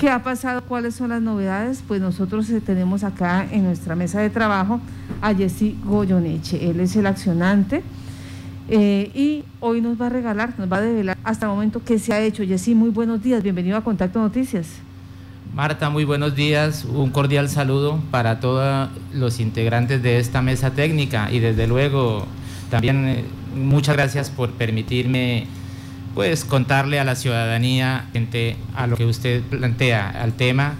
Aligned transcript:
¿Qué 0.00 0.08
ha 0.08 0.22
pasado? 0.22 0.62
¿Cuáles 0.62 0.94
son 0.94 1.10
las 1.10 1.20
novedades? 1.20 1.84
Pues 1.86 2.00
nosotros 2.00 2.48
eh, 2.48 2.62
tenemos 2.62 3.04
acá 3.04 3.46
en 3.52 3.64
nuestra 3.64 3.94
mesa 3.94 4.18
de 4.18 4.30
trabajo 4.30 4.80
a 5.20 5.34
Jessy 5.34 5.76
Goyoneche. 5.84 6.70
Él 6.70 6.80
es 6.80 6.96
el 6.96 7.04
accionante 7.04 7.82
eh, 8.70 9.10
y 9.14 9.44
hoy 9.60 9.82
nos 9.82 10.00
va 10.00 10.06
a 10.06 10.08
regalar, 10.08 10.54
nos 10.56 10.72
va 10.72 10.78
a 10.78 10.80
develar 10.80 11.18
hasta 11.22 11.44
el 11.44 11.52
momento 11.52 11.82
qué 11.84 11.98
se 11.98 12.14
ha 12.14 12.20
hecho. 12.22 12.42
Jessy, 12.42 12.74
muy 12.74 12.88
buenos 12.88 13.22
días. 13.22 13.42
Bienvenido 13.42 13.76
a 13.76 13.84
Contacto 13.84 14.20
Noticias. 14.20 14.68
Marta, 15.54 15.90
muy 15.90 16.04
buenos 16.04 16.34
días. 16.34 16.86
Un 16.86 17.10
cordial 17.10 17.50
saludo 17.50 18.00
para 18.10 18.40
todos 18.40 18.88
los 19.12 19.38
integrantes 19.38 20.02
de 20.02 20.18
esta 20.18 20.40
mesa 20.40 20.70
técnica 20.70 21.30
y 21.30 21.40
desde 21.40 21.66
luego 21.66 22.24
también 22.70 23.06
eh, 23.06 23.24
muchas 23.54 23.96
gracias 23.96 24.30
por 24.30 24.48
permitirme 24.52 25.46
pues 26.14 26.44
contarle 26.44 26.98
a 26.98 27.04
la 27.04 27.14
ciudadanía 27.14 28.06
frente 28.10 28.56
a 28.74 28.86
lo 28.86 28.96
que 28.96 29.06
usted 29.06 29.42
plantea, 29.42 30.08
al 30.10 30.32
tema 30.34 30.74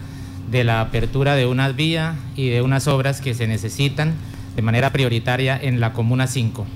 de 0.51 0.65
la 0.65 0.81
apertura 0.81 1.37
de 1.37 1.47
una 1.47 1.69
vía 1.71 2.17
y 2.37 2.49
de 2.49 2.63
unas 2.63 2.89
obras 2.89 3.21
que 3.21 3.35
se 3.35 3.47
necesitan 3.47 4.15
de 4.57 4.63
manera 4.63 4.91
prioritaria 4.91 5.59
en 5.61 5.81
la 5.81 5.93
Comuna 5.93 6.27
5. 6.27 6.67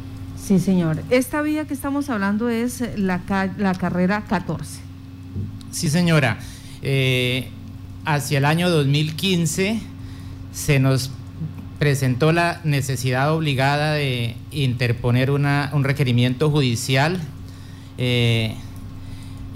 Sí, 0.40 0.58
señor. 0.58 1.02
Esta 1.10 1.42
vía 1.42 1.66
que 1.66 1.74
estamos 1.74 2.10
hablando 2.10 2.48
es 2.48 2.82
la, 2.96 3.22
la 3.56 3.74
carrera 3.74 4.24
14. 4.28 4.80
Sí, 5.72 5.88
señora. 5.88 6.38
Eh, 6.82 7.48
hacia 8.04 8.38
el 8.38 8.44
año 8.44 8.70
2015 8.70 9.80
se 10.52 10.78
nos 10.78 11.10
presentó 11.78 12.32
la 12.32 12.60
necesidad 12.62 13.32
obligada 13.32 13.94
de 13.94 14.36
interponer 14.52 15.30
una, 15.30 15.70
un 15.72 15.82
requerimiento 15.82 16.50
judicial 16.50 17.20
eh, 17.98 18.54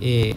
eh, 0.01 0.35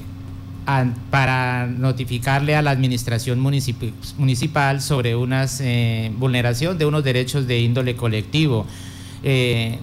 para 1.10 1.68
notificarle 1.68 2.56
a 2.56 2.62
la 2.62 2.72
administración 2.72 3.40
municipal 3.40 4.82
sobre 4.82 5.16
una 5.16 5.46
eh, 5.60 6.12
vulneración 6.18 6.78
de 6.78 6.86
unos 6.86 7.04
derechos 7.04 7.46
de 7.48 7.60
índole 7.60 7.96
colectivo. 7.96 8.66
el 9.24 9.80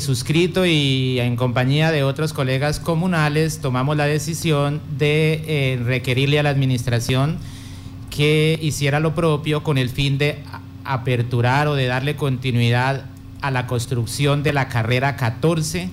suscrito 0.00 0.66
y 0.66 1.20
en 1.20 1.36
compañía 1.36 1.92
de 1.92 2.02
otros 2.02 2.32
colegas 2.32 2.80
comunales 2.80 3.60
tomamos 3.60 3.96
la 3.96 4.06
decisión 4.06 4.80
de 4.98 5.78
requerirle 5.84 6.40
a 6.40 6.42
la 6.42 6.50
administración 6.50 7.38
que 8.10 8.58
hiciera 8.60 8.98
lo 8.98 9.14
propio 9.14 9.62
con 9.62 9.78
el 9.78 9.88
fin 9.88 10.18
de 10.18 10.42
aperturar 10.84 11.68
o 11.68 11.74
de 11.74 11.86
darle 11.86 12.16
continuidad 12.16 13.04
a 13.40 13.50
la 13.50 13.66
construcción 13.66 14.42
de 14.42 14.52
la 14.52 14.68
carrera 14.68 15.16
14 15.16 15.90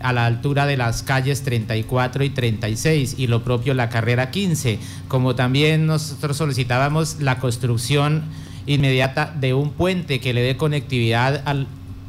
a 0.00 0.12
la 0.12 0.26
altura 0.26 0.66
de 0.66 0.76
las 0.76 1.02
calles 1.02 1.42
34 1.42 2.24
y 2.24 2.30
36 2.30 3.14
y 3.18 3.26
lo 3.26 3.42
propio 3.42 3.74
la 3.74 3.88
carrera 3.88 4.30
15, 4.30 4.78
como 5.08 5.34
también 5.34 5.86
nosotros 5.86 6.36
solicitábamos 6.36 7.20
la 7.20 7.38
construcción 7.38 8.24
inmediata 8.66 9.34
de 9.38 9.54
un 9.54 9.70
puente 9.70 10.20
que 10.20 10.34
le 10.34 10.42
dé 10.42 10.56
conectividad 10.56 11.42
al 11.46 11.66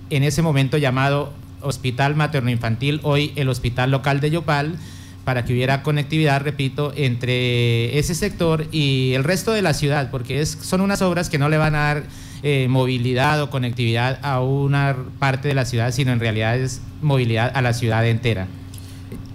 en 0.09 0.23
ese 0.23 0.41
momento 0.41 0.77
llamado 0.77 1.33
Hospital 1.61 2.15
Materno 2.15 2.49
Infantil, 2.49 2.99
hoy 3.03 3.33
el 3.35 3.49
Hospital 3.49 3.91
Local 3.91 4.19
de 4.19 4.31
Yopal, 4.31 4.77
para 5.25 5.43
que 5.43 5.53
hubiera 5.53 5.83
conectividad, 5.83 6.41
repito, 6.41 6.93
entre 6.95 7.99
ese 7.99 8.15
sector 8.15 8.65
y 8.71 9.11
el 9.13 9.25
resto 9.25 9.51
de 9.51 9.61
la 9.61 9.73
ciudad, 9.73 10.09
porque 10.09 10.45
son 10.45 10.81
unas 10.81 11.01
obras 11.01 11.29
que 11.29 11.37
no 11.37 11.49
le 11.49 11.57
van 11.57 11.75
a 11.75 11.79
dar 11.79 12.03
eh, 12.43 12.67
movilidad 12.69 13.41
o 13.41 13.49
conectividad 13.49 14.19
a 14.21 14.41
una 14.41 14.95
parte 15.19 15.47
de 15.47 15.55
la 15.55 15.65
ciudad, 15.65 15.91
sino 15.91 16.11
en 16.11 16.19
realidad 16.19 16.57
es 16.57 16.81
movilidad 17.01 17.51
a 17.55 17.61
la 17.61 17.73
ciudad 17.73 18.05
entera. 18.07 18.47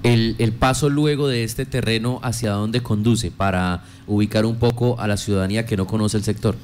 El, 0.03 0.53
paso 0.59 0.89
luego 0.89 1.29
de 1.29 1.45
este 1.45 1.65
terreno, 1.65 2.19
¿hacia 2.23 2.51
dónde 2.51 2.81
conduce 2.81 3.31
para 3.31 3.85
ubicar 4.07 4.45
un 4.47 4.57
poco 4.57 4.99
a 5.01 5.07
la 5.07 5.17
ciudadanía 5.17 5.65
que 5.65 5.77
no 5.77 5.87
conoce 5.87 6.17
el 6.17 6.25
sector? 6.25 6.57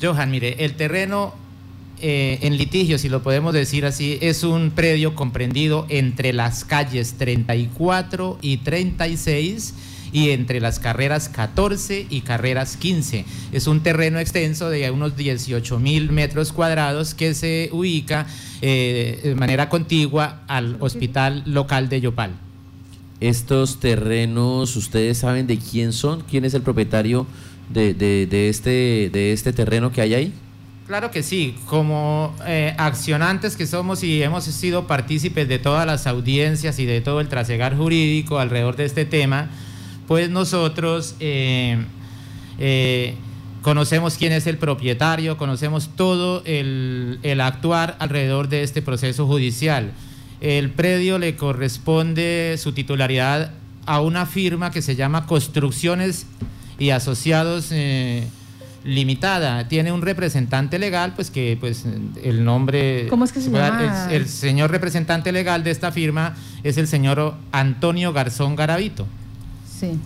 Johan, 0.00 0.30
mire, 0.30 0.64
el 0.64 0.74
terreno 0.74 1.34
eh, 2.00 2.38
en 2.42 2.56
litigio, 2.56 2.98
si 2.98 3.08
lo 3.08 3.22
podemos 3.22 3.52
decir 3.52 3.84
así, 3.84 4.18
es 4.20 4.44
un 4.44 4.70
predio 4.70 5.14
comprendido 5.14 5.86
entre 5.88 6.32
las 6.32 6.64
calles 6.64 7.14
34 7.18 8.38
y 8.42 8.58
36 8.58 9.74
y 10.14 10.30
entre 10.30 10.60
las 10.60 10.78
carreras 10.78 11.28
14 11.28 12.06
y 12.08 12.20
carreras 12.20 12.76
15. 12.76 13.24
Es 13.52 13.66
un 13.66 13.82
terreno 13.82 14.20
extenso 14.20 14.70
de 14.70 14.88
unos 14.92 15.16
18 15.16 15.80
mil 15.80 16.12
metros 16.12 16.52
cuadrados 16.52 17.14
que 17.14 17.34
se 17.34 17.68
ubica 17.72 18.26
eh, 18.62 19.20
de 19.24 19.34
manera 19.34 19.68
contigua 19.68 20.42
al 20.46 20.76
hospital 20.78 21.42
local 21.46 21.88
de 21.88 22.00
Yopal. 22.00 22.30
Estos 23.18 23.80
terrenos, 23.80 24.76
¿ustedes 24.76 25.18
saben 25.18 25.48
de 25.48 25.58
quién 25.58 25.92
son? 25.92 26.22
¿Quién 26.22 26.44
es 26.44 26.54
el 26.54 26.62
propietario 26.62 27.26
de, 27.68 28.48
este, 28.48 29.10
de 29.12 29.32
este 29.32 29.52
terreno 29.52 29.90
que 29.90 30.00
hay 30.00 30.14
ahí? 30.14 30.32
Claro 30.86 31.10
que 31.10 31.24
sí, 31.24 31.56
como 31.66 32.36
eh, 32.46 32.72
accionantes 32.78 33.56
que 33.56 33.66
somos 33.66 34.04
y 34.04 34.22
hemos 34.22 34.44
sido 34.44 34.86
partícipes 34.86 35.48
de 35.48 35.58
todas 35.58 35.86
las 35.86 36.06
audiencias 36.06 36.78
y 36.78 36.86
de 36.86 37.00
todo 37.00 37.20
el 37.20 37.28
trasegar 37.28 37.76
jurídico 37.76 38.38
alrededor 38.38 38.76
de 38.76 38.84
este 38.84 39.06
tema, 39.06 39.48
pues 40.06 40.30
nosotros 40.30 41.16
eh, 41.20 41.84
eh, 42.58 43.14
conocemos 43.62 44.16
quién 44.16 44.32
es 44.32 44.46
el 44.46 44.58
propietario, 44.58 45.38
conocemos 45.38 45.90
todo 45.96 46.42
el, 46.44 47.18
actuar 47.40 47.96
alrededor 47.98 48.48
de 48.48 48.62
este 48.62 48.82
proceso 48.82 49.26
judicial. 49.26 49.92
El 50.40 50.70
predio 50.70 51.18
le 51.18 51.36
corresponde 51.36 52.56
su 52.58 52.72
titularidad 52.72 53.52
a 53.86 54.00
una 54.00 54.26
firma 54.26 54.70
que 54.70 54.82
se 54.82 54.96
llama 54.96 55.26
Construcciones 55.26 56.26
y 56.78 56.90
Asociados 56.90 57.68
eh, 57.70 58.28
Limitada. 58.84 59.66
Tiene 59.68 59.92
un 59.92 60.02
representante 60.02 60.78
legal, 60.78 61.14
pues 61.16 61.30
que 61.30 61.56
pues 61.58 61.86
el 62.22 62.44
nombre... 62.44 63.06
¿Cómo 63.08 63.24
es 63.24 63.32
que 63.32 63.40
se 63.40 63.50
llama? 63.50 64.08
el 64.10 64.28
señor 64.28 64.70
representante 64.70 65.32
legal 65.32 65.64
de 65.64 65.70
esta 65.70 65.90
firma 65.90 66.36
es 66.62 66.76
el 66.76 66.86
señor 66.86 67.34
Antonio 67.52 68.12
Garzón 68.12 68.56
Garavito. 68.56 69.06
Sí. 69.84 69.98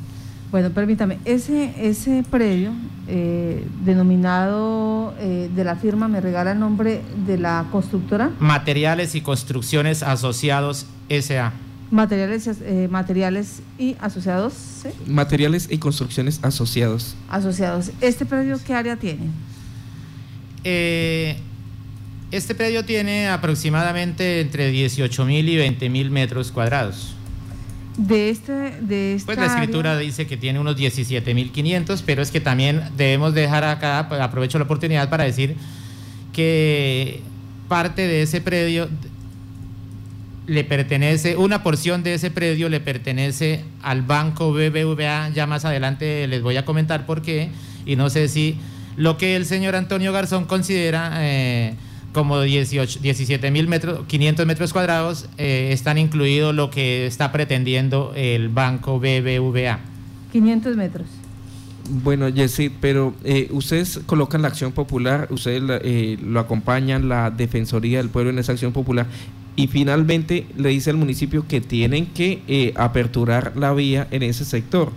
Bueno, 0.51 0.71
permítame, 0.71 1.19
ese, 1.27 1.75
ese 1.79 2.25
predio 2.31 2.73
eh, 3.07 3.67
denominado 3.85 5.15
eh, 5.19 5.51
de 5.55 5.63
la 5.63 5.77
firma, 5.77 6.09
¿me 6.09 6.23
regala 6.23 6.53
el 6.53 6.59
nombre 6.59 7.03
de 7.27 7.37
la 7.37 7.67
constructora? 7.71 8.31
Materiales 8.41 9.15
y 9.15 9.21
Construcciones 9.21 10.03
Asociados 10.03 10.87
SA. 11.11 11.53
Materiales, 11.91 12.47
eh, 12.47 12.89
materiales 12.91 13.61
y 13.79 13.97
asociados. 14.01 14.55
¿sí? 14.55 14.89
Materiales 15.07 15.69
y 15.71 15.77
construcciones 15.77 16.41
asociados. 16.43 17.15
Asociados. 17.29 17.91
¿Este 18.01 18.25
predio 18.25 18.59
qué 18.67 18.75
área 18.75 18.97
tiene? 18.97 19.31
este 22.31 22.55
predio 22.55 22.85
tiene 22.85 23.29
aproximadamente 23.29 24.43
entre 24.43 24.71
18 24.71 25.25
mil 25.25 25.49
y 25.49 25.57
20 25.57 25.89
mil 25.89 26.11
metros 26.11 26.53
cuadrados. 26.53 27.15
De 27.99 28.31
este, 28.31 28.53
de 28.81 29.15
esta 29.17 29.27
Pues 29.27 29.39
la 29.39 29.47
escritura 29.47 29.99
dice 29.99 30.29
que 30.29 30.37
tiene 30.37 30.61
unos 30.61 30.77
17.500, 30.77 32.03
pero 32.07 32.23
es 32.23 32.31
que 32.31 32.41
también 32.41 32.81
debemos 32.97 33.35
dejar 33.35 33.65
acá, 33.65 34.07
pues, 34.09 34.21
aprovecho 34.21 34.57
la 34.57 34.65
oportunidad 34.65 35.11
para 35.11 35.25
decir 35.25 35.57
que 36.33 37.21
parte 37.67 38.07
de 38.07 38.23
ese 38.23 38.41
predio 38.41 38.89
le 40.47 40.63
pertenece, 40.63 41.37
una 41.37 41.65
porción 41.65 42.05
de 42.05 42.15
ese 42.15 42.31
predio 42.31 42.69
le 42.69 42.79
pertenece 42.79 43.65
al 43.83 44.03
banco 44.03 44.53
BBVA, 44.53 45.31
ya 45.31 45.49
más 45.49 45.65
adelante 45.65 46.29
les 46.29 46.41
voy 46.41 46.57
a 46.57 46.65
comentar 46.65 47.05
por 47.05 47.21
qué, 47.21 47.51
y 47.85 47.97
no 47.97 48.11
sé 48.11 48.29
si 48.29 48.59
lo 48.97 49.19
que 49.19 49.35
el 49.35 49.45
señor 49.45 49.75
Antonio 49.75 50.13
Garzón 50.13 50.45
considera... 50.45 51.15
Eh, 51.17 51.75
como 52.13 52.41
18, 52.41 53.01
17 53.01 53.51
mil 53.51 53.69
metros, 53.69 54.01
500 54.07 54.47
metros 54.47 54.73
cuadrados, 54.73 55.29
eh, 55.37 55.71
están 55.73 55.99
incluidos 55.99 56.55
lo 56.55 56.71
que 56.71 57.07
está 57.07 57.33
pretendiendo 57.33 58.13
el 58.17 58.49
banco 58.49 58.99
BBVA. 58.99 59.79
500 60.33 60.77
metros. 60.77 61.07
Bueno, 61.91 62.31
Jessy, 62.33 62.69
pero 62.69 63.15
eh, 63.25 63.49
ustedes 63.51 64.01
colocan 64.05 64.43
la 64.43 64.49
acción 64.49 64.73
popular, 64.73 65.29
ustedes 65.31 65.63
eh, 65.85 66.19
lo 66.23 66.41
acompañan, 66.41 67.09
la 67.09 67.31
Defensoría 67.31 67.99
del 67.99 68.11
Pueblo 68.11 68.31
en 68.31 68.39
esa 68.39 68.53
acción 68.53 68.73
popular, 68.73 69.07
y 69.57 69.69
finalmente 69.69 70.47
le 70.57 70.69
dice 70.69 70.91
al 70.91 70.97
municipio 70.97 71.47
que 71.49 71.61
tienen 71.61 72.07
que 72.07 72.73
aperturar 72.77 73.53
la 73.57 73.73
vía 73.73 74.07
en 74.11 74.23
ese 74.23 74.45
sector. 74.45 74.93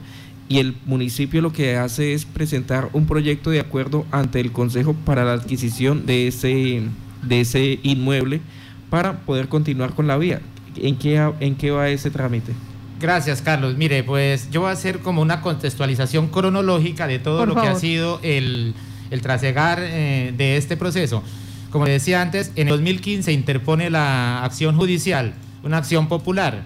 Y 0.51 0.59
el 0.59 0.75
municipio 0.85 1.41
lo 1.41 1.53
que 1.53 1.77
hace 1.77 2.13
es 2.13 2.25
presentar 2.25 2.89
un 2.91 3.05
proyecto 3.05 3.51
de 3.51 3.61
acuerdo 3.61 4.05
ante 4.11 4.41
el 4.41 4.51
Consejo 4.51 4.93
para 4.93 5.23
la 5.23 5.31
adquisición 5.31 6.05
de 6.05 6.27
ese 6.27 6.81
de 7.21 7.39
ese 7.39 7.79
inmueble 7.83 8.41
para 8.89 9.19
poder 9.19 9.47
continuar 9.47 9.93
con 9.93 10.07
la 10.07 10.17
vía. 10.17 10.41
¿En 10.75 10.97
qué, 10.97 11.31
en 11.39 11.55
qué 11.55 11.71
va 11.71 11.87
ese 11.87 12.11
trámite? 12.11 12.51
Gracias, 12.99 13.41
Carlos. 13.41 13.77
Mire, 13.77 14.03
pues 14.03 14.51
yo 14.51 14.59
voy 14.59 14.71
a 14.71 14.73
hacer 14.73 14.99
como 14.99 15.21
una 15.21 15.39
contextualización 15.39 16.27
cronológica 16.27 17.07
de 17.07 17.19
todo 17.19 17.45
lo 17.45 17.55
que 17.55 17.69
ha 17.69 17.75
sido 17.75 18.19
el, 18.21 18.73
el 19.09 19.21
trasegar 19.21 19.79
eh, 19.81 20.33
de 20.35 20.57
este 20.57 20.75
proceso. 20.75 21.23
Como 21.69 21.85
decía 21.85 22.21
antes, 22.21 22.51
en 22.57 22.67
el 22.67 22.73
2015 22.73 23.31
interpone 23.31 23.89
la 23.89 24.43
acción 24.43 24.75
judicial, 24.75 25.33
una 25.63 25.77
acción 25.77 26.09
popular. 26.09 26.63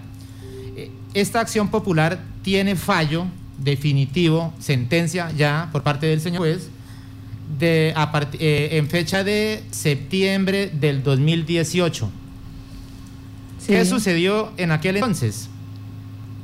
Eh, 0.74 0.90
esta 1.14 1.38
acción 1.38 1.68
popular 1.68 2.18
tiene 2.42 2.74
fallo 2.74 3.26
definitivo, 3.58 4.52
sentencia 4.58 5.30
ya 5.36 5.68
por 5.72 5.82
parte 5.82 6.06
del 6.06 6.20
señor 6.20 6.40
juez, 6.40 6.68
de, 7.58 7.94
eh, 8.38 8.68
en 8.72 8.88
fecha 8.88 9.24
de 9.24 9.62
septiembre 9.70 10.70
del 10.72 11.02
2018. 11.02 12.10
¿Qué 13.66 13.84
sucedió 13.84 14.52
en 14.56 14.70
aquel 14.70 14.96
entonces? 14.96 15.48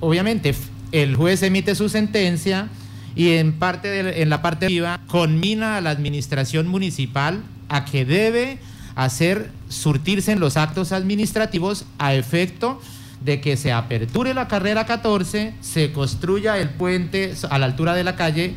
Obviamente, 0.01 0.55
el 0.91 1.15
juez 1.15 1.43
emite 1.43 1.75
su 1.75 1.89
sentencia 1.89 2.69
y 3.15 3.31
en, 3.31 3.53
parte 3.53 4.23
en 4.23 4.31
la 4.31 4.43
parte 4.43 4.67
viva 4.67 5.01
conmina 5.07 5.77
a 5.77 5.81
la 5.81 5.91
administración 5.91 6.67
municipal 6.67 7.43
a 7.69 7.85
que 7.85 8.05
debe 8.05 8.59
hacer 8.95 9.51
surtirse 9.69 10.33
en 10.33 10.41
los 10.41 10.57
actos 10.57 10.93
administrativos 10.93 11.85
a 11.99 12.15
efecto 12.15 12.81
de 13.25 13.41
que 13.41 13.57
se 13.57 13.73
aperture 13.73 14.35
la 14.35 14.49
carrera 14.49 14.87
14, 14.87 15.55
se 15.61 15.93
construya 15.93 16.59
el 16.59 16.71
puente 16.71 17.35
a 17.49 17.59
la 17.59 17.67
altura 17.67 17.95
de 17.95 18.05
la 18.05 18.17
calle 18.17 18.55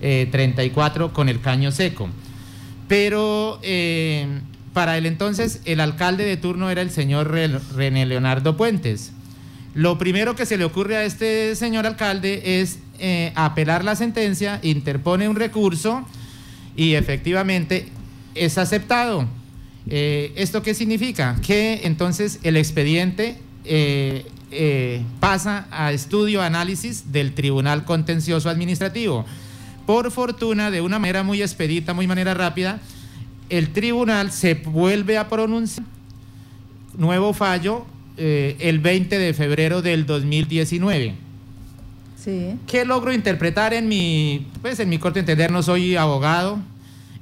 34 0.00 1.06
eh, 1.06 1.10
con 1.12 1.28
el 1.28 1.40
caño 1.40 1.70
seco. 1.70 2.08
Pero 2.88 3.58
eh, 3.62 4.40
para 4.72 4.96
el 4.96 5.06
entonces 5.06 5.60
el 5.64 5.80
alcalde 5.80 6.24
de 6.24 6.36
turno 6.36 6.70
era 6.70 6.82
el 6.82 6.90
señor 6.90 7.30
René 7.30 8.06
Leonardo 8.06 8.56
Puentes. 8.56 9.12
Lo 9.74 9.98
primero 9.98 10.34
que 10.34 10.46
se 10.46 10.56
le 10.56 10.64
ocurre 10.64 10.96
a 10.96 11.04
este 11.04 11.54
señor 11.54 11.86
alcalde 11.86 12.60
es 12.60 12.78
eh, 12.98 13.32
apelar 13.34 13.84
la 13.84 13.96
sentencia, 13.96 14.58
interpone 14.62 15.28
un 15.28 15.36
recurso 15.36 16.06
y 16.76 16.94
efectivamente 16.94 17.88
es 18.34 18.56
aceptado. 18.56 19.28
¿Esto 19.88 20.62
qué 20.62 20.74
significa? 20.74 21.36
Que 21.46 21.82
entonces 21.84 22.40
el 22.42 22.56
expediente 22.56 23.38
pasa 25.20 25.66
a 25.70 25.92
estudio, 25.92 26.42
análisis 26.42 27.12
del 27.12 27.32
Tribunal 27.32 27.84
Contencioso 27.84 28.48
Administrativo. 28.48 29.24
Por 29.86 30.10
fortuna, 30.10 30.70
de 30.70 30.80
una 30.80 30.98
manera 30.98 31.22
muy 31.22 31.42
expedita, 31.42 31.94
muy 31.94 32.06
manera 32.06 32.34
rápida, 32.34 32.80
el 33.48 33.72
tribunal 33.72 34.32
se 34.32 34.54
vuelve 34.54 35.18
a 35.18 35.28
pronunciar 35.28 35.86
nuevo 36.96 37.32
fallo 37.32 37.84
eh, 38.16 38.56
el 38.60 38.78
20 38.78 39.18
de 39.18 39.34
febrero 39.34 39.82
del 39.82 40.06
2019. 40.06 41.14
Sí. 42.22 42.54
¿Qué 42.66 42.84
logro 42.84 43.12
interpretar 43.12 43.74
en 43.74 43.88
mi, 43.88 44.46
pues 44.62 44.80
en 44.80 44.88
mi 44.88 44.98
corte 44.98 45.20
entender? 45.20 45.50
No 45.50 45.62
soy 45.62 45.96
abogado, 45.96 46.58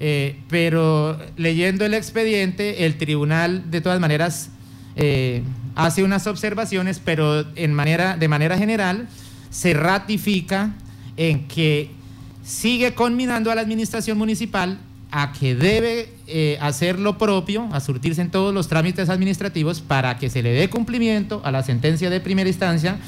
eh, 0.01 0.37
pero 0.49 1.19
leyendo 1.37 1.85
el 1.85 1.95
expediente, 1.95 2.87
el 2.87 2.97
tribunal 2.97 3.71
de 3.71 3.81
todas 3.81 4.01
maneras 4.01 4.51
eh, 4.97 5.43
hace 5.75 6.03
unas 6.03 6.27
observaciones, 6.27 7.01
pero 7.05 7.45
en 7.57 7.73
manera, 7.73 8.17
de 8.17 8.29
manera 8.29 8.57
general 8.59 9.09
se 9.51 9.75
ratifica 9.75 10.73
en 11.17 11.47
que 11.47 11.91
sigue 12.45 12.95
conminando 12.95 13.51
a 13.51 13.55
la 13.55 13.61
administración 13.61 14.19
municipal 14.19 14.79
a 15.11 15.33
que 15.33 15.55
debe 15.55 16.09
eh, 16.27 16.59
hacer 16.61 16.99
lo 16.99 17.19
propio, 17.19 17.69
a 17.73 17.81
surtirse 17.81 18.21
en 18.21 18.31
todos 18.31 18.53
los 18.53 18.67
trámites 18.67 19.09
administrativos 19.09 19.81
para 19.81 20.19
que 20.19 20.29
se 20.29 20.43
le 20.43 20.53
dé 20.53 20.69
cumplimiento 20.69 21.41
a 21.45 21.53
la 21.53 21.63
sentencia 21.63 22.11
de 22.11 22.21
primera 22.21 22.49
instancia, 22.49 22.99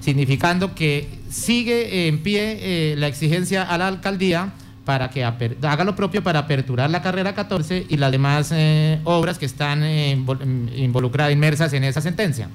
significando 0.00 0.74
que 0.74 1.08
sigue 1.30 2.08
en 2.08 2.22
pie 2.22 2.58
eh, 2.60 2.94
la 2.96 3.06
exigencia 3.06 3.62
a 3.62 3.76
la 3.76 3.88
alcaldía 3.88 4.54
para 4.84 5.10
que 5.10 5.24
haga 5.24 5.84
lo 5.84 5.94
propio 5.94 6.22
para 6.22 6.40
aperturar 6.40 6.90
la 6.90 7.02
carrera 7.02 7.34
14 7.34 7.86
y 7.88 7.96
las 7.96 8.10
demás 8.10 8.50
eh, 8.52 9.00
obras 9.04 9.38
que 9.38 9.46
están 9.46 9.84
involucradas, 9.84 11.32
inmersas 11.32 11.72
en 11.72 11.84
esa 11.84 12.00
sentencia. 12.00 12.48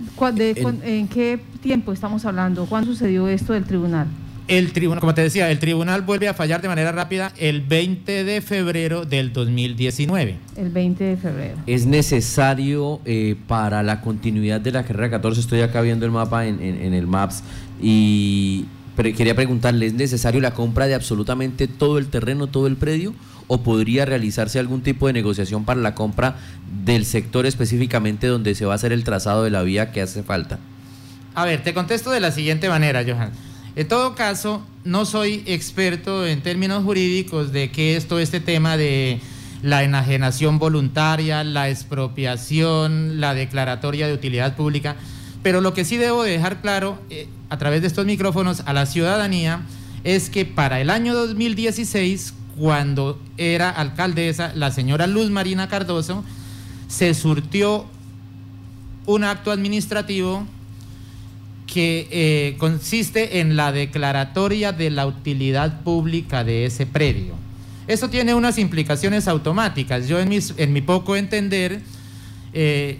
¿En 0.83 1.07
qué 1.07 1.39
tiempo 1.61 1.93
estamos 1.93 2.25
hablando? 2.25 2.65
¿Cuándo 2.65 2.91
sucedió 2.91 3.27
esto 3.27 3.53
del 3.53 3.63
tribunal? 3.63 4.07
El 4.47 4.71
tribunal, 4.71 5.01
como 5.01 5.13
te 5.13 5.21
decía, 5.21 5.51
el 5.51 5.59
tribunal 5.59 6.03
vuelve 6.03 6.29
a 6.29 6.33
fallar 6.33 6.61
de 6.61 6.69
manera 6.69 6.93
rápida 6.93 7.33
el 7.37 7.61
20 7.61 8.23
de 8.23 8.41
febrero 8.41 9.03
del 9.03 9.33
2019. 9.33 10.37
El 10.55 10.69
20 10.69 11.03
de 11.03 11.17
febrero. 11.17 11.57
Es 11.67 11.85
necesario 11.85 13.01
eh, 13.03 13.35
para 13.47 13.83
la 13.83 13.99
continuidad 13.99 14.61
de 14.61 14.71
la 14.71 14.83
carrera 14.83 15.09
14, 15.09 15.41
estoy 15.41 15.61
acá 15.61 15.81
viendo 15.81 16.05
el 16.05 16.11
mapa 16.11 16.45
en, 16.45 16.61
el 16.61 17.07
MAPS 17.07 17.43
y 17.81 18.65
quería 18.97 19.35
preguntarle, 19.35 19.87
¿es 19.87 19.93
necesario 19.93 20.41
la 20.41 20.53
compra 20.53 20.87
de 20.87 20.95
absolutamente 20.95 21.67
todo 21.67 21.97
el 21.97 22.07
terreno, 22.07 22.47
todo 22.47 22.67
el 22.67 22.77
predio? 22.77 23.13
¿O 23.47 23.61
podría 23.61 24.05
realizarse 24.05 24.59
algún 24.59 24.81
tipo 24.81 25.07
de 25.07 25.13
negociación 25.13 25.65
para 25.65 25.79
la 25.79 25.95
compra 25.95 26.37
del 26.83 27.05
sector 27.05 27.45
específicamente 27.45 28.27
donde 28.27 28.55
se 28.55 28.65
va 28.65 28.73
a 28.73 28.75
hacer 28.75 28.91
el 28.91 29.03
trazado 29.03 29.43
de 29.43 29.51
la 29.51 29.61
vía 29.61 29.91
que 29.91 30.01
hace 30.01 30.23
falta? 30.23 30.59
A 31.35 31.45
ver, 31.45 31.63
te 31.63 31.73
contesto 31.73 32.11
de 32.11 32.19
la 32.19 32.31
siguiente 32.31 32.67
manera, 32.67 33.03
Johan. 33.07 33.31
En 33.75 33.87
todo 33.87 34.15
caso, 34.15 34.65
no 34.83 35.05
soy 35.05 35.43
experto 35.45 36.25
en 36.25 36.41
términos 36.41 36.83
jurídicos 36.83 37.51
de 37.51 37.69
qué 37.69 37.95
es 37.95 38.07
todo 38.07 38.19
este 38.19 38.39
tema 38.39 38.75
de 38.75 39.19
la 39.61 39.83
enajenación 39.83 40.59
voluntaria, 40.59 41.43
la 41.43 41.69
expropiación, 41.69 43.21
la 43.21 43.33
declaratoria 43.33 44.07
de 44.07 44.13
utilidad 44.13 44.55
pública, 44.55 44.95
pero 45.47 45.61
lo 45.61 45.73
que 45.73 45.85
sí 45.85 45.95
debo 45.95 46.23
dejar 46.23 46.59
claro 46.59 46.99
eh, 47.09 47.29
a 47.49 47.57
través 47.57 47.79
de 47.79 47.87
estos 47.87 48.05
micrófonos 48.05 48.63
a 48.65 48.73
la 48.73 48.85
ciudadanía 48.85 49.61
es 50.03 50.29
que 50.29 50.43
para 50.43 50.81
el 50.81 50.89
año 50.89 51.15
2016, 51.15 52.33
cuando 52.57 53.17
era 53.37 53.69
alcaldesa 53.69 54.51
la 54.55 54.71
señora 54.71 55.07
Luz 55.07 55.29
Marina 55.29 55.69
Cardoso, 55.69 56.25
se 56.89 57.13
surtió 57.13 57.85
un 59.05 59.23
acto 59.23 59.49
administrativo 59.49 60.45
que 61.65 62.09
eh, 62.11 62.55
consiste 62.57 63.39
en 63.39 63.55
la 63.55 63.71
declaratoria 63.71 64.73
de 64.73 64.89
la 64.89 65.07
utilidad 65.07 65.79
pública 65.79 66.43
de 66.43 66.65
ese 66.65 66.85
predio. 66.85 67.35
Eso 67.87 68.09
tiene 68.09 68.33
unas 68.33 68.57
implicaciones 68.57 69.29
automáticas. 69.29 70.09
Yo 70.09 70.19
en, 70.19 70.29
en 70.57 70.73
mi 70.73 70.81
poco 70.81 71.15
entender 71.15 71.79
eh, 72.51 72.99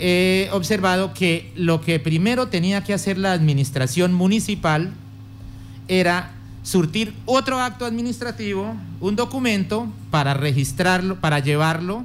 he 0.00 0.48
observado 0.52 1.14
que 1.14 1.52
lo 1.54 1.80
que 1.80 2.00
primero 2.00 2.48
tenía 2.48 2.82
que 2.82 2.94
hacer 2.94 3.18
la 3.18 3.32
administración 3.32 4.12
municipal 4.12 4.92
era 5.88 6.32
surtir 6.62 7.14
otro 7.26 7.60
acto 7.60 7.84
administrativo, 7.84 8.74
un 9.00 9.16
documento 9.16 9.86
para 10.10 10.34
registrarlo, 10.34 11.20
para 11.20 11.38
llevarlo 11.38 12.04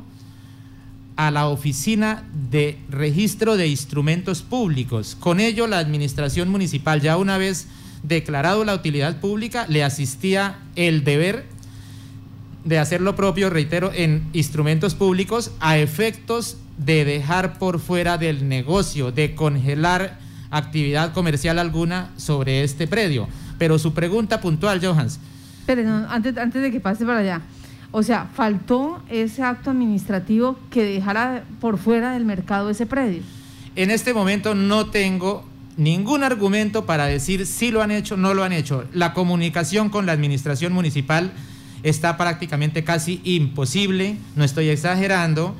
a 1.16 1.32
la 1.32 1.48
Oficina 1.48 2.24
de 2.50 2.78
Registro 2.90 3.58
de 3.58 3.68
Instrumentos 3.68 4.42
Públicos. 4.42 5.16
Con 5.20 5.40
ello, 5.40 5.68
la 5.68 5.80
Administración 5.80 6.50
Municipal, 6.50 7.02
ya 7.02 7.18
una 7.18 7.38
vez 7.38 7.68
declarado 8.04 8.66
la 8.66 8.76
utilidad 8.76 9.20
pública, 9.20 9.66
le 9.68 9.84
asistía 9.84 10.60
el 10.76 11.04
deber 11.04 11.46
de 12.66 12.80
hacer 12.80 13.02
lo 13.02 13.16
propio, 13.16 13.50
reitero, 13.50 13.92
en 13.94 14.28
instrumentos 14.34 14.96
públicos 14.96 15.52
a 15.60 15.78
efectos 15.78 16.58
de 16.78 17.06
dejar 17.06 17.58
por 17.58 17.80
fuera 17.80 18.18
del 18.18 18.48
negocio, 18.48 19.12
de 19.12 19.36
congelar 19.36 20.20
actividad 20.52 21.14
comercial 21.14 21.60
alguna 21.60 22.10
sobre 22.18 22.64
este 22.64 22.88
predio. 22.88 23.28
Pero 23.58 23.80
su 23.80 23.94
pregunta 23.94 24.42
puntual, 24.42 24.80
Johans. 24.84 25.20
Pero 25.66 25.90
antes, 26.10 26.38
antes 26.38 26.62
de 26.62 26.72
que 26.72 26.80
pase 26.80 27.06
para 27.06 27.20
allá, 27.20 27.42
o 27.92 28.04
sea, 28.04 28.30
faltó 28.34 29.02
ese 29.10 29.42
acto 29.42 29.72
administrativo 29.72 30.60
que 30.70 30.84
dejara 30.84 31.44
por 31.62 31.78
fuera 31.78 32.12
del 32.12 32.26
mercado 32.26 32.70
ese 32.70 32.86
predio. 32.86 33.22
En 33.76 33.90
este 33.90 34.14
momento 34.14 34.54
no 34.54 34.88
tengo 34.88 35.46
ningún 35.78 36.24
argumento 36.24 36.86
para 36.86 37.06
decir 37.06 37.46
si 37.46 37.72
lo 37.72 37.82
han 37.82 37.92
hecho, 37.92 38.16
o 38.16 38.18
no 38.18 38.34
lo 38.34 38.44
han 38.44 38.54
hecho. 38.54 38.86
La 38.94 39.14
comunicación 39.14 39.90
con 39.90 40.06
la 40.06 40.12
administración 40.12 40.74
municipal 40.74 41.32
está 41.84 42.18
prácticamente 42.18 42.84
casi 42.84 43.22
imposible, 43.24 44.18
no 44.36 44.44
estoy 44.44 44.70
exagerando, 44.70 45.56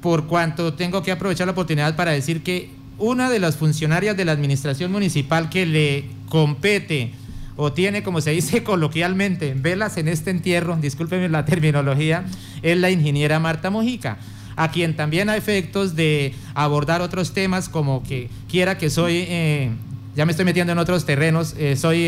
por 0.00 0.26
cuanto 0.26 0.74
tengo 0.74 1.02
que 1.02 1.12
aprovechar 1.12 1.46
la 1.46 1.52
oportunidad 1.52 1.96
para 1.96 2.12
decir 2.12 2.42
que 2.42 2.70
una 2.98 3.30
de 3.30 3.38
las 3.38 3.56
funcionarias 3.56 4.16
de 4.16 4.24
la 4.24 4.32
administración 4.32 4.92
municipal 4.92 5.48
que 5.48 5.66
le 5.66 6.04
compete 6.28 7.12
o 7.56 7.72
tiene, 7.72 8.02
como 8.02 8.20
se 8.20 8.30
dice 8.30 8.62
coloquialmente, 8.64 9.54
velas 9.54 9.96
en 9.96 10.08
este 10.08 10.30
entierro, 10.30 10.76
discúlpenme 10.76 11.28
la 11.28 11.44
terminología, 11.44 12.24
es 12.62 12.76
la 12.78 12.90
ingeniera 12.90 13.40
Marta 13.40 13.70
Mojica, 13.70 14.18
a 14.56 14.70
quien 14.70 14.96
también 14.96 15.28
a 15.28 15.36
efectos 15.36 15.94
de 15.94 16.34
abordar 16.54 17.02
otros 17.02 17.32
temas 17.32 17.68
como 17.68 18.02
que 18.02 18.28
quiera 18.48 18.78
que 18.78 18.90
soy, 18.90 19.24
eh, 19.28 19.70
ya 20.16 20.24
me 20.24 20.32
estoy 20.32 20.44
metiendo 20.44 20.72
en 20.72 20.78
otros 20.78 21.04
terrenos, 21.04 21.54
eh, 21.58 21.76
soy... 21.76 22.06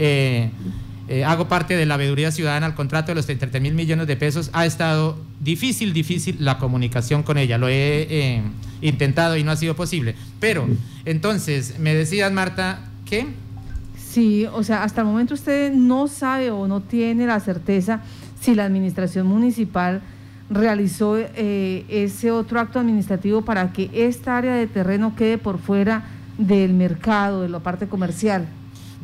Eh, 0.00 0.50
hago 1.24 1.48
parte 1.48 1.76
de 1.76 1.86
la 1.86 1.96
veeduría 1.96 2.30
ciudadana 2.30 2.66
al 2.66 2.74
contrato 2.74 3.12
de 3.12 3.14
los 3.14 3.26
30 3.26 3.60
mil 3.60 3.74
millones 3.74 4.06
de 4.06 4.16
pesos, 4.16 4.50
ha 4.52 4.66
estado 4.66 5.16
difícil, 5.40 5.92
difícil 5.92 6.36
la 6.40 6.58
comunicación 6.58 7.22
con 7.22 7.38
ella. 7.38 7.58
Lo 7.58 7.68
he 7.68 8.42
intentado 8.80 9.36
y 9.36 9.44
no 9.44 9.50
ha 9.50 9.56
sido 9.56 9.74
posible. 9.74 10.14
Pero, 10.40 10.66
entonces, 11.04 11.78
me 11.78 11.94
decías, 11.94 12.32
Marta, 12.32 12.80
¿qué? 13.04 13.26
Sí, 13.96 14.46
o 14.52 14.62
sea, 14.62 14.84
hasta 14.84 15.02
el 15.02 15.06
momento 15.06 15.34
usted 15.34 15.72
no 15.72 16.08
sabe 16.08 16.50
o 16.50 16.66
no 16.66 16.80
tiene 16.80 17.26
la 17.26 17.40
certeza 17.40 18.00
si 18.40 18.54
la 18.54 18.64
administración 18.64 19.26
municipal 19.26 20.00
realizó 20.50 21.18
eh, 21.18 21.84
ese 21.88 22.30
otro 22.30 22.58
acto 22.58 22.78
administrativo 22.78 23.42
para 23.42 23.72
que 23.72 23.90
esta 23.92 24.36
área 24.36 24.54
de 24.54 24.66
terreno 24.66 25.14
quede 25.14 25.36
por 25.36 25.58
fuera 25.58 26.04
del 26.38 26.72
mercado, 26.72 27.42
de 27.42 27.48
la 27.48 27.58
parte 27.58 27.86
comercial. 27.86 28.48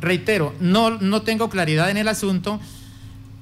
Reitero, 0.05 0.53
no, 0.59 0.91
no 0.91 1.21
tengo 1.23 1.49
claridad 1.49 1.89
en 1.89 1.97
el 1.97 2.07
asunto, 2.07 2.59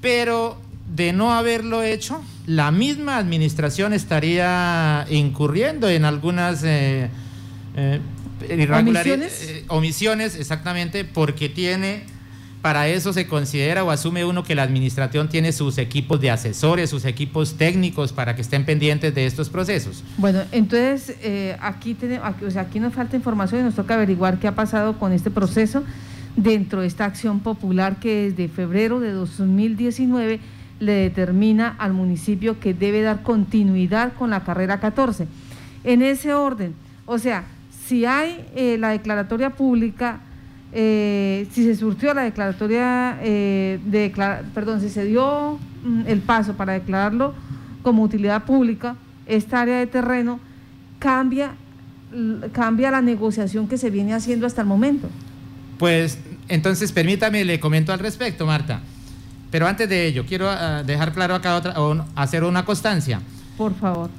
pero 0.02 0.58
de 0.96 1.14
no 1.14 1.34
haberlo 1.34 1.84
hecho, 1.84 2.22
la 2.46 2.72
misma 2.72 3.18
administración 3.18 3.94
estaría 3.94 5.06
incurriendo 5.10 5.90
en 5.90 6.06
algunas 6.06 6.64
eh, 6.64 7.10
eh, 7.76 8.00
irregularidades, 8.50 9.34
¿Omisiones? 9.34 9.50
eh, 9.50 9.66
omisiones, 9.70 10.36
exactamente, 10.36 11.06
porque 11.06 11.50
tiene, 11.50 12.04
para 12.62 12.88
eso 12.88 13.14
se 13.14 13.28
considera 13.28 13.84
o 13.84 13.92
asume 13.92 14.26
uno 14.26 14.44
que 14.44 14.56
la 14.56 14.64
administración 14.64 15.30
tiene 15.30 15.52
sus 15.52 15.78
equipos 15.78 16.20
de 16.22 16.32
asesores, 16.32 16.90
sus 16.90 17.06
equipos 17.06 17.56
técnicos 17.58 18.14
para 18.14 18.36
que 18.36 18.42
estén 18.42 18.66
pendientes 18.66 19.16
de 19.16 19.26
estos 19.26 19.50
procesos. 19.50 20.04
Bueno, 20.18 20.44
entonces 20.52 21.16
eh, 21.22 21.58
aquí, 21.62 21.94
tenemos, 21.94 22.28
aquí, 22.28 22.46
o 22.46 22.52
sea, 22.52 22.64
aquí 22.64 22.80
nos 22.80 22.94
falta 22.94 23.16
información 23.16 23.62
y 23.62 23.64
nos 23.64 23.76
toca 23.76 23.96
averiguar 23.96 24.40
qué 24.40 24.48
ha 24.48 24.56
pasado 24.56 25.00
con 25.00 25.12
este 25.12 25.32
proceso 25.32 25.84
dentro 26.36 26.82
de 26.82 26.88
esta 26.88 27.06
acción 27.06 27.40
popular 27.40 28.00
que 28.00 28.32
desde 28.32 28.48
febrero 28.48 29.00
de 29.00 29.12
2019 29.12 30.40
le 30.80 30.94
determina 30.94 31.76
al 31.78 31.94
municipio 31.94 32.60
que 32.60 32.74
debe 32.74 33.02
dar 33.02 33.24
continuidad 33.24 34.14
con 34.14 34.30
la 34.30 34.44
carrera 34.44 34.80
14. 34.80 35.28
En 35.84 36.02
ese 36.02 36.34
orden, 36.34 36.74
o 37.06 37.18
sea, 37.18 37.46
si 37.86 38.06
hay 38.06 38.46
eh, 38.56 38.78
la 38.80 38.90
declaratoria 38.90 39.52
pública, 39.52 40.20
eh, 40.72 41.48
si 41.52 41.64
se 41.64 41.76
surtió 41.76 42.14
la 42.14 42.24
declaratoria, 42.24 43.20
eh, 43.22 43.80
de 43.86 44.12
perdón, 44.54 44.82
si 44.82 44.90
se 44.90 45.06
dio 45.06 45.60
mm, 45.84 46.04
el 46.08 46.20
paso 46.22 46.54
para 46.54 46.74
declararlo 46.74 47.34
como 47.82 48.04
utilidad 48.04 48.44
pública, 48.46 48.96
esta 49.26 49.62
área 49.62 49.78
de 49.78 49.88
terreno 49.88 50.40
cambia, 51.00 51.52
cambia 52.54 52.92
la 52.92 53.02
negociación 53.02 53.68
que 53.68 53.78
se 53.78 53.90
viene 53.90 54.14
haciendo 54.14 54.48
hasta 54.48 54.62
el 54.62 54.68
momento. 54.68 55.10
Pues 55.84 56.18
entonces 56.48 56.94
permítame, 56.94 57.44
le 57.44 57.60
comento 57.60 57.92
al 57.92 58.00
respecto, 58.00 58.46
Marta. 58.46 58.80
Pero 59.52 59.68
antes 59.68 59.90
de 59.90 60.08
ello, 60.08 60.26
quiero 60.26 60.50
ah, 60.50 60.82
dejar 60.82 61.12
claro 61.12 61.36
acá 61.36 61.58
otra, 61.58 61.74
o 61.78 62.06
hacer 62.16 62.46
una 62.46 62.64
constancia. 62.64 63.20
Por 63.58 63.76
favor. 63.76 64.10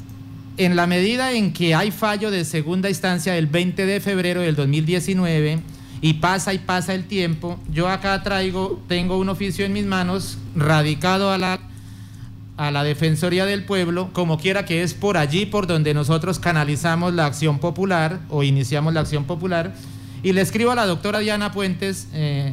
En 0.59 0.77
la 0.77 0.87
medida 0.87 1.33
en 1.33 1.55
que 1.55 1.75
hay 1.75 1.91
fallo 1.91 2.31
de 2.31 2.45
segunda 2.45 2.91
instancia 2.91 3.39
el 3.39 3.47
20 3.47 3.87
de 3.87 4.01
febrero 4.01 4.43
del 4.43 4.57
2019 4.57 5.61
y 6.03 6.13
pasa 6.13 6.53
y 6.53 6.59
pasa 6.59 6.93
el 6.93 7.05
tiempo, 7.05 7.59
yo 7.73 7.89
acá 7.89 8.23
traigo, 8.23 8.83
tengo 8.87 9.17
un 9.17 9.31
oficio 9.31 9.65
en 9.65 9.73
mis 9.73 9.87
manos 9.87 10.37
radicado 10.55 11.33
a 11.33 11.39
la, 11.39 11.61
a 12.59 12.71
la 12.73 12.85
Defensoría 12.85 13.47
del 13.47 13.65
Pueblo, 13.65 14.11
como 14.13 14.37
quiera 14.39 14.67
que 14.67 14.83
es 14.83 14.93
por 14.93 15.17
allí 15.17 15.47
por 15.47 15.67
donde 15.67 15.95
nosotros 15.95 16.39
canalizamos 16.39 17.15
la 17.15 17.25
acción 17.25 17.59
popular 17.59 18.21
o 18.29 18.43
iniciamos 18.43 18.93
la 18.93 19.01
acción 19.01 19.25
popular, 19.25 19.73
y 20.25 20.33
le 20.33 20.41
escribo 20.41 20.73
a 20.73 20.75
la 20.75 20.87
doctora 20.87 21.21
Diana 21.21 21.53
Puentes, 21.53 22.09
eh, 22.15 22.53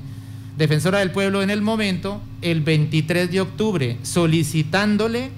defensora 0.57 0.99
del 0.99 1.09
pueblo 1.11 1.41
en 1.41 1.49
el 1.49 1.61
momento, 1.61 2.21
el 2.43 2.61
23 2.61 3.31
de 3.31 3.41
octubre, 3.41 3.97
solicitándole 4.03 5.31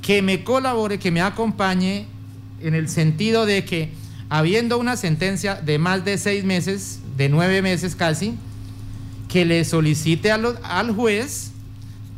que 0.00 0.22
me 0.22 0.42
colabore, 0.44 0.98
que 0.98 1.10
me 1.10 1.20
acompañe 1.20 2.06
en 2.62 2.74
el 2.74 2.88
sentido 2.88 3.44
de 3.44 3.64
que 3.64 3.90
habiendo 4.28 4.78
una 4.78 4.96
sentencia 4.96 5.56
de 5.56 5.78
más 5.78 6.04
de 6.04 6.16
seis 6.16 6.44
meses, 6.44 7.00
de 7.16 7.28
nueve 7.28 7.60
meses 7.62 7.96
casi, 7.96 8.34
que 9.28 9.44
le 9.44 9.64
solicite 9.64 10.36
lo- 10.38 10.56
al 10.62 10.92
juez 10.92 11.50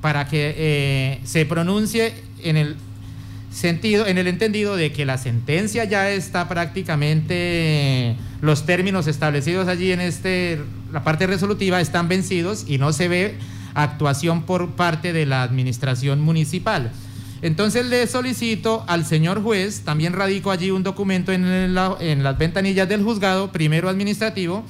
para 0.00 0.28
que 0.28 0.54
eh, 0.56 1.20
se 1.24 1.46
pronuncie 1.46 2.12
en 2.42 2.56
el 2.56 2.76
sentido, 3.50 4.06
en 4.06 4.18
el 4.18 4.26
entendido 4.26 4.76
de 4.76 4.92
que 4.92 5.04
la 5.06 5.16
sentencia 5.18 5.84
ya 5.84 6.10
está 6.10 6.48
prácticamente, 6.48 8.16
los 8.42 8.66
términos 8.66 9.06
establecidos 9.06 9.68
allí 9.68 9.92
en 9.92 10.00
este, 10.00 10.60
la 10.92 11.02
parte 11.04 11.26
resolutiva 11.26 11.80
están 11.80 12.08
vencidos 12.08 12.64
y 12.68 12.76
no 12.76 12.92
se 12.92 13.08
ve 13.08 13.36
actuación 13.74 14.42
por 14.42 14.72
parte 14.72 15.14
de 15.14 15.24
la 15.24 15.42
administración 15.44 16.20
municipal. 16.20 16.90
Entonces 17.40 17.86
le 17.86 18.06
solicito 18.06 18.84
al 18.88 19.06
señor 19.06 19.42
juez, 19.42 19.80
también 19.84 20.12
radico 20.12 20.50
allí 20.50 20.70
un 20.70 20.82
documento 20.82 21.32
en, 21.32 21.72
la- 21.74 21.96
en 22.00 22.22
las 22.22 22.36
ventanillas 22.36 22.88
del 22.88 23.02
juzgado, 23.02 23.50
primero 23.52 23.88
administrativo, 23.88 24.64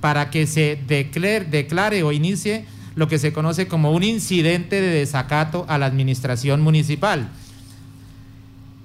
para 0.00 0.28
que 0.30 0.46
se 0.46 0.78
declare, 0.86 1.44
declare 1.44 2.02
o 2.02 2.12
inicie 2.12 2.64
lo 2.96 3.06
que 3.08 3.18
se 3.20 3.32
conoce 3.32 3.68
como 3.68 3.92
un 3.92 4.02
incidente 4.02 4.80
de 4.80 4.88
desacato 4.88 5.64
a 5.68 5.78
la 5.78 5.86
administración 5.86 6.60
municipal. 6.60 7.28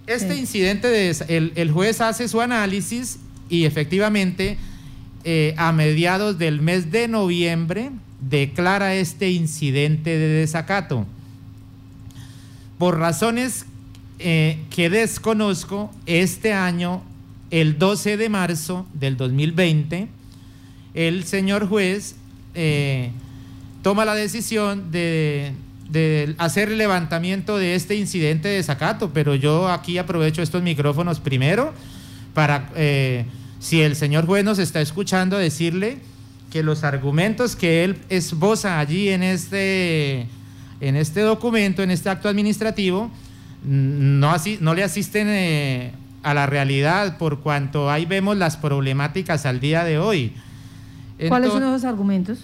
Este 0.05 0.35
Sí. 0.35 0.39
incidente, 0.39 0.87
de, 0.87 1.15
el, 1.27 1.51
el 1.55 1.71
juez 1.71 1.99
hace 2.01 2.27
su 2.27 2.39
análisis 2.39 3.17
y 3.49 3.65
efectivamente 3.65 4.57
eh, 5.23 5.53
a 5.57 5.73
mediados 5.73 6.37
del 6.37 6.61
mes 6.61 6.89
de 6.89 7.07
noviembre 7.09 7.91
declara 8.21 8.95
este 8.95 9.29
incidente 9.31 10.17
de 10.17 10.27
desacato. 10.27 11.05
Por 12.77 12.97
razones 12.97 13.65
eh, 14.19 14.59
que 14.69 14.89
desconozco, 14.89 15.91
este 16.05 16.53
año, 16.53 17.03
el 17.51 17.77
12 17.77 18.17
de 18.17 18.29
marzo 18.29 18.87
del 18.93 19.17
2020, 19.17 20.07
el 20.93 21.23
señor 21.25 21.67
juez 21.67 22.15
eh, 22.55 23.11
toma 23.81 24.05
la 24.05 24.15
decisión 24.15 24.91
de, 24.91 25.53
hacer 26.37 26.69
el 26.69 26.77
levantamiento 26.77 27.57
de 27.57 27.75
este 27.75 27.95
incidente 27.95 28.47
de 28.47 28.55
desacato, 28.55 29.11
pero 29.13 29.35
yo 29.35 29.69
aquí 29.69 29.97
aprovecho 29.97 30.41
estos 30.41 30.63
micrófonos 30.63 31.19
primero 31.19 31.73
para, 32.33 32.69
si 33.59 33.81
el 33.81 33.95
señor 33.95 34.25
juez 34.25 34.43
nos 34.43 34.59
está 34.59 34.81
escuchando, 34.81 35.37
decirle 35.37 35.99
que 36.51 36.63
los 36.63 36.83
argumentos 36.83 37.55
que 37.55 37.83
él 37.83 37.97
esboza 38.09 38.79
allí 38.79 39.09
en 39.09 39.23
este, 39.23 40.27
en 40.79 40.95
este 40.95 41.21
documento, 41.21 41.83
en 41.83 41.91
este 41.91 42.09
acto 42.09 42.29
administrativo, 42.29 43.05
mm, 43.63 44.19
no, 44.19 44.31
asi- 44.31 44.57
no 44.61 44.73
le 44.73 44.83
asisten 44.83 45.27
eh, 45.29 45.91
a 46.23 46.33
la 46.33 46.45
realidad 46.45 47.17
por 47.17 47.39
cuanto 47.41 47.89
ahí 47.89 48.05
vemos 48.05 48.37
las 48.37 48.57
problemáticas 48.57 49.45
al 49.45 49.59
día 49.59 49.83
de 49.83 49.97
hoy. 49.97 50.33
¿Cuáles 51.27 51.51
son 51.51 51.63
esos 51.63 51.83
argumentos? 51.83 52.39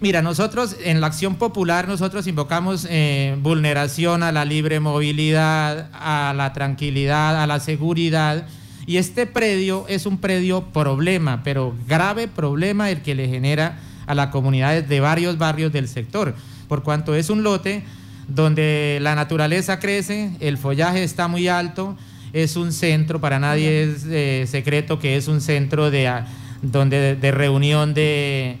Mira, 0.00 0.20
nosotros 0.20 0.76
en 0.84 1.00
la 1.00 1.06
acción 1.06 1.36
popular, 1.36 1.88
nosotros 1.88 2.26
invocamos 2.26 2.86
eh, 2.90 3.36
vulneración 3.40 4.22
a 4.22 4.30
la 4.32 4.44
libre 4.44 4.78
movilidad, 4.80 5.88
a 5.94 6.34
la 6.36 6.52
tranquilidad, 6.52 7.42
a 7.42 7.46
la 7.46 7.60
seguridad. 7.60 8.46
Y 8.86 8.98
este 8.98 9.26
predio 9.26 9.84
es 9.88 10.06
un 10.06 10.18
predio 10.18 10.62
problema, 10.62 11.42
pero 11.42 11.74
grave 11.88 12.28
problema 12.28 12.90
el 12.90 13.02
que 13.02 13.14
le 13.16 13.28
genera 13.28 13.78
a 14.06 14.14
las 14.14 14.28
comunidades 14.28 14.88
de 14.88 15.00
varios 15.00 15.38
barrios 15.38 15.72
del 15.72 15.88
sector, 15.88 16.34
por 16.68 16.82
cuanto 16.84 17.14
es 17.16 17.28
un 17.28 17.42
lote 17.42 17.82
donde 18.28 18.98
la 19.02 19.14
naturaleza 19.16 19.78
crece, 19.80 20.30
el 20.40 20.56
follaje 20.58 21.02
está 21.02 21.26
muy 21.26 21.48
alto, 21.48 21.96
es 22.32 22.56
un 22.56 22.72
centro, 22.72 23.20
para 23.20 23.38
nadie 23.40 23.82
es 23.84 24.04
eh, 24.08 24.46
secreto 24.48 24.98
que 24.98 25.16
es 25.16 25.26
un 25.26 25.40
centro 25.40 25.90
de, 25.90 26.06
a- 26.08 26.26
donde, 26.62 27.16
de 27.16 27.30
reunión 27.32 27.94
de, 27.94 28.58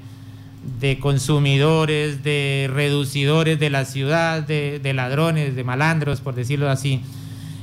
de 0.80 0.98
consumidores, 0.98 2.22
de 2.24 2.68
reducidores 2.72 3.58
de 3.60 3.70
la 3.70 3.84
ciudad, 3.84 4.42
de, 4.42 4.80
de 4.80 4.92
ladrones, 4.92 5.54
de 5.54 5.62
malandros, 5.64 6.20
por 6.20 6.34
decirlo 6.34 6.68
así. 6.70 7.00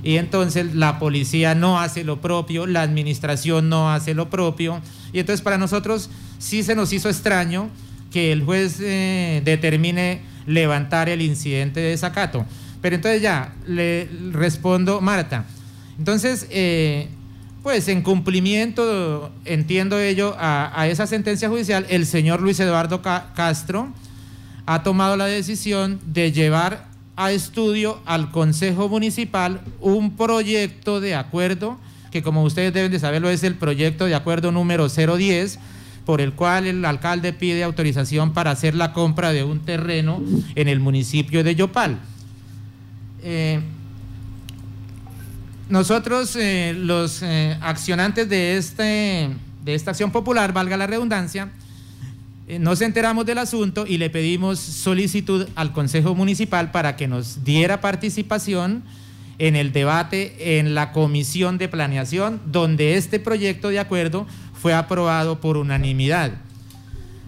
Y 0.04 0.18
entonces 0.18 0.76
la 0.76 1.00
policía 1.00 1.56
no 1.56 1.80
hace 1.80 2.04
lo 2.04 2.20
propio, 2.20 2.68
la 2.68 2.82
administración 2.82 3.70
no 3.70 3.92
hace 3.92 4.14
lo 4.14 4.30
propio. 4.30 4.82
Y 5.14 5.20
entonces 5.20 5.42
para 5.42 5.58
nosotros 5.58 6.10
sí 6.40 6.62
se 6.64 6.76
nos 6.76 6.92
hizo 6.92 7.10
extraño 7.10 7.70
que 8.12 8.32
el 8.32 8.44
juez 8.44 8.78
eh, 8.82 9.42
determine 9.46 10.22
levantar 10.46 11.08
el 11.10 11.22
incidente 11.22 11.80
de 11.80 11.90
desacato. 11.92 12.46
Pero 12.82 12.98
entonces 12.98 13.22
ya, 13.22 13.54
le 13.66 14.10
respondo, 14.32 15.00
Marta. 15.00 15.46
Entonces, 15.98 16.48
eh, 16.50 17.08
pues 17.64 17.88
en 17.88 18.02
cumplimiento, 18.02 19.32
entiendo 19.46 20.00
ello, 20.00 20.36
a, 20.38 20.86
esa 20.88 21.08
sentencia 21.08 21.48
judicial, 21.48 21.86
el 21.90 22.06
señor 22.06 22.42
Luis 22.42 22.60
Eduardo 22.60 23.02
Ca- 23.02 23.32
Castro 23.36 23.88
ha 24.66 24.84
tomado 24.84 25.16
la 25.16 25.26
decisión 25.26 26.02
de 26.06 26.34
llevar 26.34 26.88
a 27.16 27.32
estudio 27.32 28.00
al 28.06 28.32
Consejo 28.32 28.90
Municipal 28.90 29.62
un 29.80 30.16
proyecto 30.16 31.00
de 31.00 31.16
acuerdo, 31.16 31.78
que 32.12 32.24
como 32.24 32.44
ustedes 32.44 32.74
deben 32.74 32.92
de 32.92 33.00
saberlo 33.00 33.30
es 33.30 33.44
el 33.44 33.56
proyecto 33.56 34.06
de 34.06 34.16
acuerdo 34.16 34.52
número 34.52 34.88
010, 34.90 35.60
por 36.06 36.22
el 36.22 36.34
cual 36.34 36.68
el 36.68 36.84
alcalde 36.86 37.34
pide 37.34 37.64
autorización 37.64 38.34
para 38.34 38.52
hacer 38.52 38.76
la 38.76 38.94
compra 38.94 39.32
de 39.32 39.44
un 39.44 39.60
terreno 39.60 40.22
en 40.56 40.68
el 40.68 40.80
municipio 40.80 41.44
de 41.44 41.56
Yopal. 41.56 42.00
Eh, 43.24 43.62
nosotros, 45.70 46.36
eh, 46.36 46.76
los 46.78 47.22
eh, 47.24 47.58
accionantes 47.62 48.28
de, 48.28 48.58
este, 48.58 49.30
de 49.64 49.76
esta 49.76 49.92
acción 49.92 50.12
popular, 50.12 50.52
valga 50.52 50.76
la 50.76 50.88
redundancia, 50.88 51.52
nos 52.60 52.82
enteramos 52.82 53.26
del 53.26 53.38
asunto 53.38 53.86
y 53.88 53.98
le 53.98 54.10
pedimos 54.10 54.60
solicitud 54.60 55.48
al 55.56 55.72
Consejo 55.72 56.14
Municipal 56.14 56.72
para 56.72 56.96
que 56.96 57.08
nos 57.08 57.44
diera 57.44 57.80
participación 57.80 58.84
en 59.40 59.56
el 59.56 59.72
debate 59.72 60.60
en 60.60 60.76
la 60.76 60.92
Comisión 60.92 61.58
de 61.58 61.70
Planeación, 61.70 62.42
donde 62.46 62.98
este 62.98 63.20
proyecto 63.20 63.70
de 63.70 63.80
acuerdo 63.80 64.28
fue 64.54 64.74
aprobado 64.74 65.40
por 65.40 65.58
unanimidad. 65.58 66.34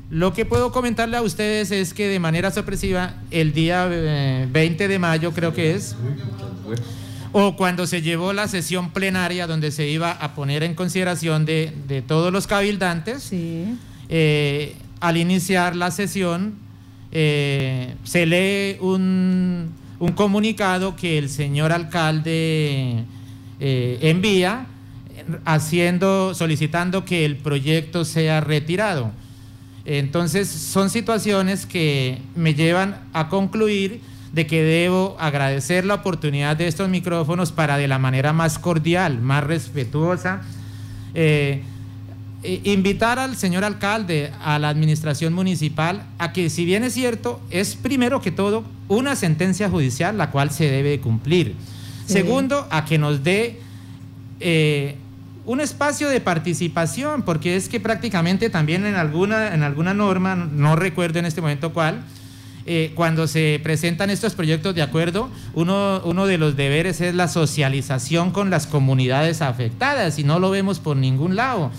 Lo 0.09 0.33
que 0.33 0.45
puedo 0.45 0.71
comentarle 0.71 1.17
a 1.17 1.21
ustedes 1.21 1.71
es 1.71 1.93
que 1.93 2.07
de 2.07 2.19
manera 2.19 2.51
sorpresiva, 2.51 3.15
el 3.31 3.53
día 3.53 3.85
20 3.85 4.53
eh, 4.53 4.87
de 4.87 4.99
mayo 4.99 5.33
creo 5.33 5.53
que 5.53 5.73
es, 5.73 5.95
o 7.31 7.55
cuando 7.55 7.87
se 7.87 8.01
llevó 8.01 8.31
la 8.31 8.47
sesión 8.47 8.91
plenaria 8.91 9.47
donde 9.47 9.71
se 9.71 9.87
iba 9.87 10.11
a 10.11 10.35
poner 10.35 10.63
en 10.63 10.75
consideración 10.75 11.45
de, 11.45 12.03
todos 12.07 12.31
los 12.31 12.47
cabildantes, 12.47 13.31
eh, 14.07 14.75
al 14.99 15.17
iniciar 15.17 15.75
la 15.75 15.91
sesión 15.91 16.55
eh, 17.11 17.95
se 18.03 18.25
lee 18.25 18.77
un, 18.79 19.73
comunicado 20.15 20.95
que 20.95 21.17
el 21.17 21.29
señor 21.29 21.71
alcalde 21.71 23.05
envía 23.59 24.67
haciendo, 25.45 26.33
solicitando 26.35 27.05
que 27.05 27.25
el 27.25 27.37
proyecto 27.37 28.05
sea 28.05 28.41
retirado. 28.41 29.11
Entonces 29.85 30.47
son 30.47 30.89
situaciones 30.89 31.65
que 31.65 32.19
me 32.35 32.55
llevan 32.55 32.97
a 33.13 33.29
concluir 33.29 34.01
de 34.33 34.47
que 34.47 34.63
debo 34.63 35.15
agradecer 35.19 35.85
la 35.85 35.93
oportunidad 35.95 36.57
de 36.57 36.67
estos 36.67 36.89
micrófonos 36.89 37.51
para 37.51 37.77
de 37.77 37.87
la 37.87 37.99
manera 37.99 38.33
más 38.33 38.59
cordial, 38.59 39.21
más 39.21 39.43
respetuosa, 39.43 40.41
eh, 41.13 41.63
invitar 42.63 43.19
al 43.19 43.35
señor 43.35 43.63
alcalde, 43.63 44.31
a 44.41 44.59
la 44.59 44.69
administración 44.69 45.33
municipal, 45.33 46.03
a 46.17 46.33
que 46.33 46.49
si 46.49 46.65
bien 46.65 46.83
es 46.83 46.93
cierto, 46.93 47.41
es 47.49 47.75
primero 47.75 48.21
que 48.21 48.31
todo 48.31 48.63
una 48.87 49.15
sentencia 49.15 49.69
judicial 49.69 50.17
la 50.17 50.31
cual 50.31 50.51
se 50.51 50.69
debe 50.69 50.99
cumplir. 50.99 51.55
Segundo, 52.05 52.67
a 52.69 52.85
que 52.85 52.97
nos 52.97 53.23
dé 53.23 53.59
eh, 54.39 54.95
un 55.45 55.61
espacio 55.61 56.09
de 56.09 56.21
participación, 56.21 57.23
porque 57.23 57.55
es 57.55 57.69
que 57.69 57.79
prácticamente 57.79 58.49
también 58.49 58.85
en 58.85 58.95
alguna, 58.95 59.53
en 59.53 59.63
alguna 59.63 59.93
norma, 59.93 60.35
no 60.35 60.75
recuerdo 60.75 61.19
en 61.19 61.25
este 61.25 61.41
momento 61.41 61.73
cuál, 61.73 62.03
eh, 62.67 62.91
cuando 62.95 63.27
se 63.27 63.59
presentan 63.61 64.09
estos 64.09 64.33
proyectos 64.33 64.73
de 64.73 64.81
acuerdo, 64.81 65.29
uno, 65.53 66.01
uno 66.03 66.25
de 66.25 66.39
los 66.39 66.55
deberes 66.55 66.99
es 66.99 67.13
la 67.13 67.27
socialización 67.27 68.31
con 68.31 68.49
las 68.49 68.65
comunidades 68.65 69.43
afectadas 69.43 70.17
y 70.17 70.23
no 70.23 70.39
lo 70.39 70.49
vemos 70.49 70.79
por 70.79 70.97
ningún 70.97 71.35
lado. 71.35 71.71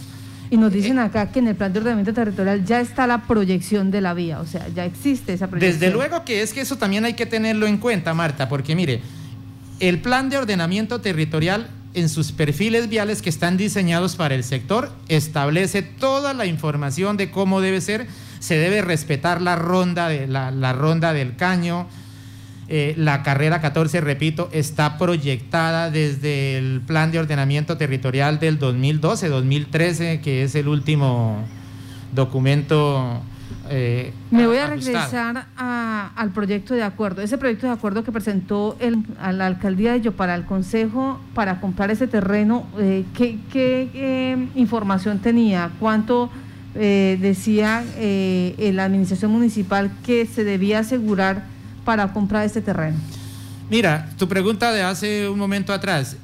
Y 0.50 0.56
nos 0.56 0.72
dicen 0.72 0.98
acá 0.98 1.32
que 1.32 1.40
en 1.40 1.48
el 1.48 1.56
plan 1.56 1.72
de 1.72 1.80
ordenamiento 1.80 2.14
territorial 2.14 2.64
ya 2.64 2.80
está 2.80 3.06
la 3.06 3.22
proyección 3.22 3.90
de 3.90 4.00
la 4.00 4.14
vía, 4.14 4.40
o 4.40 4.46
sea, 4.46 4.68
ya 4.68 4.84
existe 4.84 5.32
esa 5.32 5.48
proyección. 5.48 5.80
Desde 5.80 5.92
luego 5.92 6.24
que 6.24 6.42
es 6.42 6.52
que 6.52 6.60
eso 6.60 6.76
también 6.76 7.04
hay 7.04 7.14
que 7.14 7.26
tenerlo 7.26 7.66
en 7.66 7.78
cuenta, 7.78 8.14
Marta, 8.14 8.48
porque 8.48 8.76
mire, 8.76 9.00
el 9.80 10.00
plan 10.00 10.30
de 10.30 10.38
ordenamiento 10.38 11.00
territorial 11.00 11.68
en 11.96 12.10
sus 12.10 12.30
perfiles 12.30 12.90
viales 12.90 13.22
que 13.22 13.30
están 13.30 13.56
diseñados 13.56 14.16
para 14.16 14.34
el 14.34 14.44
sector, 14.44 14.92
establece 15.08 15.80
toda 15.80 16.34
la 16.34 16.44
información 16.44 17.16
de 17.16 17.30
cómo 17.30 17.62
debe 17.62 17.80
ser, 17.80 18.06
se 18.38 18.58
debe 18.58 18.82
respetar 18.82 19.40
la 19.40 19.56
ronda, 19.56 20.08
de, 20.08 20.26
la, 20.26 20.72
ronda 20.74 21.14
del 21.14 21.36
caño, 21.36 21.88
eh, 22.68 22.94
la 22.96 23.22
carrera 23.22 23.60
14, 23.60 24.00
repito, 24.00 24.48
está 24.52 24.98
proyectada 24.98 25.90
desde 25.90 26.58
el 26.58 26.80
plan 26.80 27.12
de 27.12 27.18
ordenamiento 27.18 27.76
territorial 27.76 28.38
del 28.38 28.58
2012-2013, 28.58 30.20
que 30.20 30.42
es 30.42 30.54
el 30.54 30.68
último 30.68 31.44
documento 32.12 33.22
eh, 33.68 34.12
Me 34.30 34.46
voy 34.46 34.58
a 34.58 34.66
regresar 34.66 35.46
al 35.56 36.30
proyecto 36.30 36.74
de 36.74 36.82
acuerdo. 36.82 37.22
Ese 37.22 37.38
proyecto 37.38 37.66
de 37.66 37.72
acuerdo 37.72 38.04
que 38.04 38.12
presentó 38.12 38.76
el, 38.80 38.98
a 39.20 39.32
la 39.32 39.46
alcaldía 39.46 39.92
de 39.92 40.00
Yopal 40.02 40.30
al 40.30 40.44
consejo 40.44 41.20
para 41.34 41.60
comprar 41.60 41.90
ese 41.90 42.06
terreno, 42.06 42.66
eh, 42.78 43.04
¿qué, 43.14 43.38
eh, 43.54 44.48
información 44.54 45.18
tenía? 45.20 45.70
¿Cuánto 45.78 46.30
decía 46.78 47.82
la 47.96 48.84
administración 48.84 49.30
municipal 49.30 49.90
que 50.04 50.26
se 50.26 50.44
debía 50.44 50.80
asegurar 50.80 51.44
para 51.86 52.12
comprar 52.12 52.44
ese 52.44 52.60
terreno? 52.60 52.98
Mira, 53.70 54.10
tu 54.18 54.28
pregunta 54.28 54.70
de 54.72 54.82
hace 54.82 55.30
un 55.30 55.38
momento 55.38 55.72
atrás. 55.72 56.18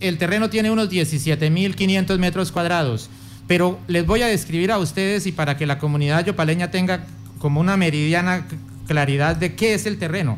El 0.00 0.18
terreno 0.18 0.50
tiene 0.50 0.72
unos 0.72 0.90
17.500 0.90 2.18
metros 2.18 2.50
cuadrados 2.50 3.08
pero 3.46 3.78
les 3.86 4.06
voy 4.06 4.22
a 4.22 4.28
describir 4.28 4.72
a 4.72 4.78
ustedes 4.78 5.26
y 5.26 5.32
para 5.32 5.56
que 5.56 5.66
la 5.66 5.78
comunidad 5.78 6.24
yopaleña 6.24 6.70
tenga 6.70 7.04
como 7.38 7.60
una 7.60 7.76
meridiana 7.76 8.46
claridad 8.86 9.36
de 9.36 9.54
qué 9.54 9.74
es 9.74 9.86
el 9.86 9.98
terreno. 9.98 10.36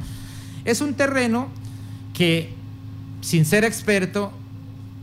Es 0.65 0.81
un 0.81 0.95
terreno 0.95 1.49
que, 2.15 2.53
sin 3.21 3.45
ser 3.45 3.65
experto, 3.65 4.33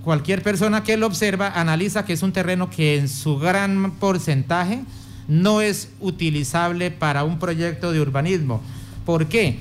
cualquier 0.03 0.41
persona 0.41 0.83
que 0.83 0.97
lo 0.97 1.05
observa 1.05 1.49
analiza 1.49 2.05
que 2.05 2.13
es 2.13 2.23
un 2.23 2.33
terreno 2.33 2.69
que 2.69 2.97
en 2.97 3.07
su 3.07 3.37
gran 3.37 3.91
porcentaje 3.91 4.83
no 5.27 5.61
es 5.61 5.89
utilizable 5.99 6.89
para 6.89 7.23
un 7.23 7.37
proyecto 7.37 7.91
de 7.91 8.01
urbanismo. 8.01 8.61
¿Por 9.11 9.25
qué? 9.25 9.57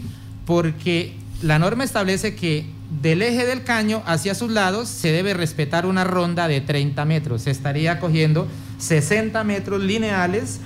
Porque 0.46 1.12
la 1.42 1.58
norma 1.58 1.82
establece 1.82 2.36
que 2.36 2.66
del 3.02 3.20
eje 3.20 3.46
del 3.46 3.64
caño 3.64 4.00
hacia 4.06 4.36
sus 4.36 4.48
lados 4.52 4.88
se 4.88 5.10
debe 5.10 5.34
respetar 5.34 5.86
una 5.86 6.04
ronda 6.04 6.46
de 6.46 6.60
30 6.60 7.04
metros. 7.04 7.42
Se 7.42 7.50
estaría 7.50 7.98
cogiendo 7.98 8.46
60 8.78 9.42
metros 9.42 9.82
lineales 9.82 10.60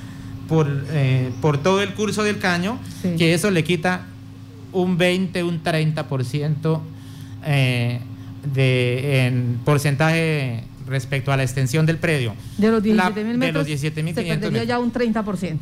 por, 0.50 0.68
eh, 0.90 1.30
por 1.40 1.62
todo 1.62 1.80
el 1.80 1.94
curso 1.94 2.24
del 2.24 2.38
caño, 2.38 2.78
que 3.16 3.32
eso 3.32 3.50
le 3.50 3.64
quita 3.64 4.04
un 4.74 4.98
20, 4.98 5.42
un 5.44 5.62
30% 5.62 6.80
eh, 7.46 8.00
de, 8.52 9.26
en 9.26 9.60
porcentaje 9.64 10.64
respecto 10.86 11.32
a 11.32 11.38
la 11.38 11.42
extensión 11.42 11.86
del 11.86 11.96
predio. 11.96 12.34
De 12.58 12.70
los 12.70 12.82
17.000 12.82 13.36
metros, 13.38 13.66
se 13.66 13.90
perdería 13.90 14.64
ya 14.64 14.78
un 14.78 14.92
30% 14.92 15.56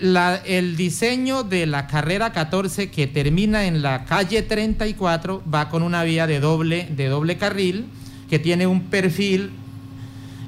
el 0.00 0.76
diseño 0.76 1.42
de 1.42 1.66
la 1.66 1.86
carrera 1.86 2.32
14 2.32 2.90
que 2.90 3.06
termina 3.06 3.66
en 3.66 3.82
la 3.82 4.04
calle 4.04 4.42
34 4.42 5.42
va 5.52 5.68
con 5.68 5.82
una 5.82 6.02
vía 6.04 6.26
de 6.26 6.40
doble, 6.40 6.88
de 6.90 7.08
doble 7.08 7.36
carril 7.36 7.86
que 8.28 8.38
tiene 8.38 8.66
un 8.66 8.84
perfil 8.84 9.50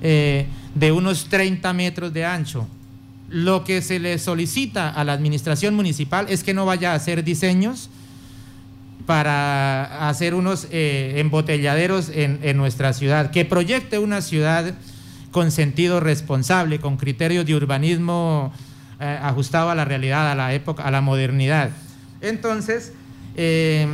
eh, 0.01 0.47
de 0.75 0.93
unos 0.93 1.27
30 1.27 1.73
metros 1.73 2.13
de 2.13 2.25
ancho. 2.25 2.67
Lo 3.29 3.65
que 3.65 3.83
se 3.83 3.99
le 3.99 4.19
solicita 4.19 4.89
a 4.91 5.05
la 5.05 5.13
administración 5.13 5.75
municipal 5.75 6.27
es 6.29 6.45
que 6.45 6.55
no 6.55 6.65
vaya 6.65 6.93
a 6.93 6.95
hacer 6.95 7.25
diseños 7.25 7.91
para 9.07 10.09
hacer 10.09 10.35
unos 10.35 10.69
eh, 10.71 11.15
embotelladeros 11.17 12.09
en, 12.09 12.39
en 12.43 12.57
nuestra 12.57 12.93
ciudad, 12.93 13.31
que 13.31 13.45
proyecte 13.45 13.99
una 13.99 14.23
ciudad 14.23 14.75
con 15.31 15.51
sentido 15.51 15.99
responsable, 15.99 16.79
con 16.79 16.97
criterios 16.97 17.45
de 17.47 17.55
urbanismo 17.55 18.53
eh, 19.03 19.19
ajustado 19.21 19.69
a 19.69 19.75
la 19.75 19.85
realidad, 19.85 20.31
a 20.31 20.37
la 20.37 20.55
época, 20.55 20.85
a 20.85 20.91
la 20.93 21.01
modernidad. 21.01 21.71
Entonces, 22.21 22.93
eh, 23.35 23.89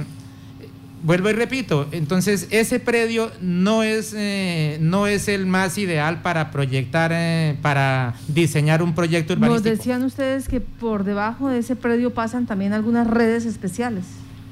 vuelvo 1.02 1.30
y 1.30 1.32
repito, 1.32 1.88
entonces 1.92 2.46
ese 2.50 2.78
predio 2.78 3.32
no 3.40 3.82
es, 3.82 4.12
eh, 4.14 4.76
no 4.82 5.06
es 5.06 5.28
el 5.28 5.46
más 5.46 5.78
ideal 5.78 6.20
para 6.20 6.50
proyectar, 6.50 7.10
para 7.62 8.16
diseñar 8.28 8.82
un 8.82 8.94
proyecto 8.94 9.32
urbanístico. 9.32 9.70
Nos 9.70 9.78
decían 9.78 10.04
ustedes 10.04 10.46
que 10.46 10.60
por 10.60 11.04
debajo 11.04 11.48
de 11.48 11.60
ese 11.60 11.74
predio 11.74 12.12
pasan 12.12 12.44
también 12.44 12.74
algunas 12.74 13.06
redes 13.06 13.46
especiales. 13.46 14.04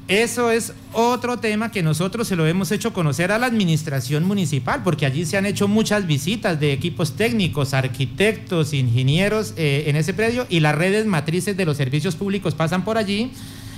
Eso 0.09 0.53
es 0.53 0.73
otro 0.93 1.41
tema 1.41 1.73
que 1.73 1.83
nosotros 1.83 2.29
se 2.29 2.37
lo 2.37 2.47
hemos 2.47 2.71
hecho 2.71 2.93
conocer 2.93 3.33
a 3.33 3.39
la 3.39 3.47
administración 3.47 4.23
municipal, 4.23 4.85
porque 4.85 5.05
allí 5.05 5.27
se 5.27 5.37
han 5.37 5.47
hecho 5.47 5.67
muchas 5.67 6.07
visitas 6.07 6.61
de 6.61 6.73
equipos 6.73 7.17
técnicos, 7.17 7.75
arquitectos, 7.75 8.73
ingenieros 8.73 9.53
eh, 9.57 9.85
en 9.89 9.97
ese 9.97 10.15
predio 10.15 10.47
y 10.49 10.61
las 10.61 10.77
redes 10.77 11.07
matrices 11.07 11.57
de 11.57 11.65
los 11.65 11.77
servicios 11.77 12.15
públicos 12.15 12.55
pasan 12.55 12.85
por 12.85 12.99
allí. 12.99 13.33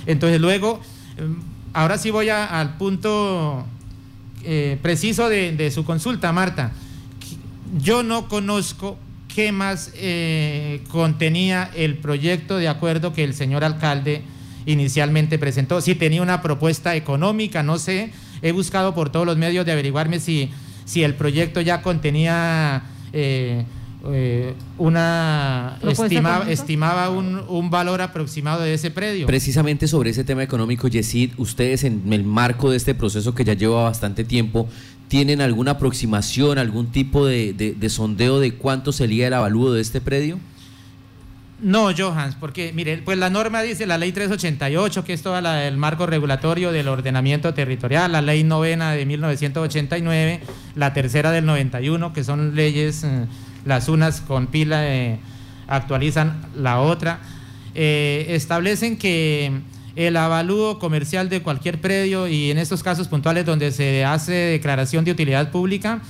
Entonces 0.05 0.39
luego, 0.39 0.79
em, 1.17 1.37
ahora 1.73 1.97
sí 1.97 2.11
voy 2.11 2.29
al 2.29 2.77
punto 2.77 3.65
eh, 4.43 4.77
preciso 4.83 5.29
de, 5.29 5.71
su 5.71 5.83
consulta, 5.83 6.31
Marta. 6.31 6.73
Yo 7.81 8.03
no 8.03 8.27
conozco 8.27 8.99
qué 9.33 9.51
más 9.51 9.91
eh, 9.95 10.83
contenía 10.89 11.71
el 11.75 11.97
proyecto 11.97 12.57
de 12.57 12.67
acuerdo 12.67 13.13
que 13.13 13.23
el 13.23 13.33
señor 13.33 13.63
alcalde 13.63 14.21
inicialmente 14.71 15.39
presentó. 15.39 15.81
Si 15.81 15.95
tenía 15.95 16.21
una 16.21 16.41
propuesta 16.41 16.95
económica, 16.95 17.63
no 17.63 17.77
sé. 17.79 18.11
He 18.41 18.51
buscado 18.51 18.93
por 18.93 19.09
todos 19.09 19.25
los 19.25 19.37
medios 19.37 19.65
de 19.65 19.71
averiguarme 19.71 20.19
si, 20.19 20.49
si 20.85 21.03
el 21.03 21.15
proyecto 21.15 21.59
ya 21.59 21.81
contenía 21.81 22.83
eh, 23.11 23.65
eh, 24.05 24.53
una 24.77 25.77
estimaba, 25.85 26.49
estimaba 26.49 27.09
un, 27.09 27.43
un, 27.49 27.69
valor 27.69 28.01
aproximado 28.01 28.61
de 28.61 28.73
ese 28.75 28.91
predio. 28.91 29.27
Precisamente 29.27 29.87
sobre 29.87 30.11
ese 30.11 30.23
tema 30.23 30.43
económico, 30.43 30.87
Yesid, 30.87 31.31
ustedes 31.37 31.83
en 31.83 32.13
el 32.13 32.23
marco 32.23 32.71
de 32.71 32.77
este 32.77 32.95
proceso 32.95 33.35
que 33.35 33.43
ya 33.43 33.55
lleva 33.55 33.83
bastante 33.83 34.23
tiempo, 34.23 34.69
¿tienen 35.09 35.41
alguna 35.41 35.71
aproximación, 35.71 36.59
algún 36.59 36.87
tipo 36.91 37.25
de, 37.25 37.53
de 37.53 37.89
sondeo 37.89 38.39
de 38.39 38.53
cuánto 38.53 38.93
sería 38.93 39.27
el 39.27 39.33
avalúo 39.33 39.73
de 39.73 39.81
este 39.81 39.99
predio? 39.99 40.39
No, 41.61 41.89
Johans, 41.95 42.35
porque 42.35 42.71
mire, 42.73 42.99
pues 42.99 43.17
la 43.17 43.29
norma 43.29 43.61
dice 43.61 43.85
la 43.85 43.97
ley 43.97 44.11
388, 44.11 45.03
que 45.03 45.13
es 45.13 45.21
todo 45.21 45.37
el 45.37 45.77
marco 45.77 46.05
regulatorio 46.05 46.71
del 46.71 46.87
ordenamiento 46.87 47.53
territorial, 47.53 48.11
la 48.13 48.21
ley 48.21 48.43
novena 48.43 48.91
de 48.93 49.05
1989, 49.05 50.39
la 50.75 50.93
tercera 50.93 51.31
del 51.31 51.45
91, 51.45 52.13
que 52.13 52.23
son 52.23 52.55
leyes, 52.55 53.03
eh, 53.03 53.25
las 53.65 53.89
unas 53.89 54.21
con 54.21 54.47
pila 54.47 54.83
actualizan 55.67 56.41
la 56.55 56.79
otra. 56.79 57.19
Eh, 57.75 58.25
establecen 58.29 58.97
que 58.97 59.51
el 59.95 60.17
avalúo 60.17 60.79
comercial 60.79 61.29
de 61.29 61.41
cualquier 61.41 61.79
predio 61.79 62.27
y 62.27 62.51
en 62.51 62.57
estos 62.57 62.83
casos 62.83 63.07
puntuales 63.07 63.45
donde 63.45 63.71
se 63.71 64.05
hace 64.05 64.31
declaración 64.31 65.05
de 65.05 65.11
utilidad 65.11 65.51
pública, 65.51 66.01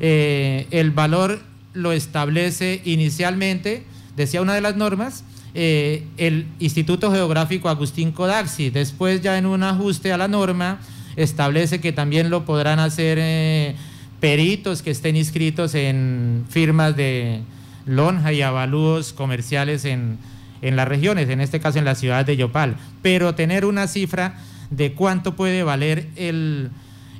eh, 0.00 0.66
el 0.70 0.90
valor 0.90 1.40
lo 1.74 1.92
establece 1.92 2.80
inicialmente, 2.84 3.84
decía 4.16 4.42
una 4.42 4.54
de 4.54 4.60
las 4.60 4.76
normas, 4.76 5.24
eh, 5.54 6.06
el 6.16 6.46
Instituto 6.58 7.12
Geográfico 7.12 7.68
Agustín 7.68 8.12
Codaxi. 8.12 8.70
Después 8.70 9.20
ya 9.20 9.38
en 9.38 9.46
un 9.46 9.62
ajuste 9.62 10.12
a 10.12 10.16
la 10.16 10.28
norma 10.28 10.80
establece 11.16 11.80
que 11.80 11.92
también 11.92 12.30
lo 12.30 12.44
podrán 12.44 12.78
hacer 12.78 13.18
eh, 13.20 13.76
peritos 14.20 14.82
que 14.82 14.90
estén 14.90 15.16
inscritos 15.16 15.74
en 15.74 16.44
firmas 16.48 16.96
de 16.96 17.42
lonja 17.84 18.32
y 18.32 18.40
avalúos 18.40 19.12
comerciales 19.12 19.84
en, 19.84 20.18
en 20.62 20.76
las 20.76 20.88
regiones, 20.88 21.28
en 21.28 21.40
este 21.40 21.60
caso 21.60 21.78
en 21.78 21.84
la 21.84 21.94
ciudad 21.94 22.24
de 22.24 22.36
Yopal. 22.36 22.76
Pero 23.02 23.34
tener 23.34 23.64
una 23.64 23.88
cifra 23.88 24.36
de 24.70 24.94
cuánto 24.94 25.36
puede 25.36 25.62
valer 25.64 26.08
el, 26.16 26.70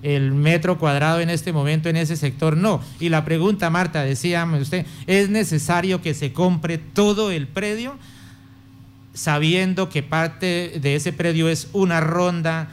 el 0.03 0.33
metro 0.33 0.79
cuadrado 0.79 1.21
en 1.21 1.31
este 1.31 1.53
momento 1.53 1.88
en 1.88 1.97
ese 1.97 2.17
sector, 2.17 2.57
no. 2.57 2.81
Y 2.99 3.09
la 3.09 3.25
pregunta, 3.25 3.71
Marta, 3.71 4.03
decía 4.03 4.45
usted, 4.61 4.85
¿es 5.07 5.31
necesario 5.31 6.03
que 6.03 6.15
se 6.15 6.33
compre 6.33 6.79
todo 6.79 7.31
el 7.31 7.47
predio 7.47 7.97
sabiendo 9.15 9.88
que 9.88 10.03
parte 10.03 10.79
de 10.81 10.97
ese 10.97 11.12
predio 11.12 11.49
es 11.49 11.69
una 11.73 12.01
ronda? 12.01 12.69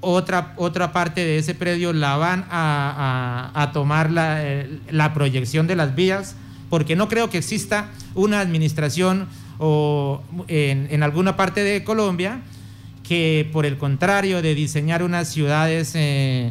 Otra, 0.00 0.52
otra 0.56 0.92
parte 0.92 1.22
de 1.22 1.38
ese 1.38 1.54
predio 1.54 1.92
la 1.92 2.16
van 2.16 2.46
a, 2.50 3.70
tomar 3.72 4.10
la, 4.10 4.44
eh, 4.44 4.78
la 4.90 5.14
proyección 5.14 5.66
de 5.66 5.76
las 5.76 5.94
vías, 5.94 6.36
porque 6.70 6.94
no 6.94 7.08
creo 7.08 7.30
que 7.30 7.38
exista 7.38 7.88
una 8.14 8.40
administración 8.40 9.26
o 9.58 10.22
en, 10.46 10.88
en, 10.90 11.02
alguna 11.02 11.36
parte 11.36 11.62
de 11.62 11.84
Colombia 11.84 12.42
que 13.04 13.48
por 13.52 13.66
el 13.66 13.76
contrario 13.76 14.42
de 14.42 14.54
diseñar 14.54 15.02
unas 15.02 15.28
ciudades 15.28 15.92
eh, 15.94 16.50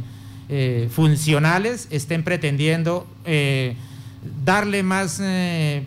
eh, 0.50 0.88
funcionales 0.92 1.88
estén 1.90 2.24
pretendiendo 2.24 3.08
eh, 3.26 3.76
darle 4.46 4.84
más 4.84 5.22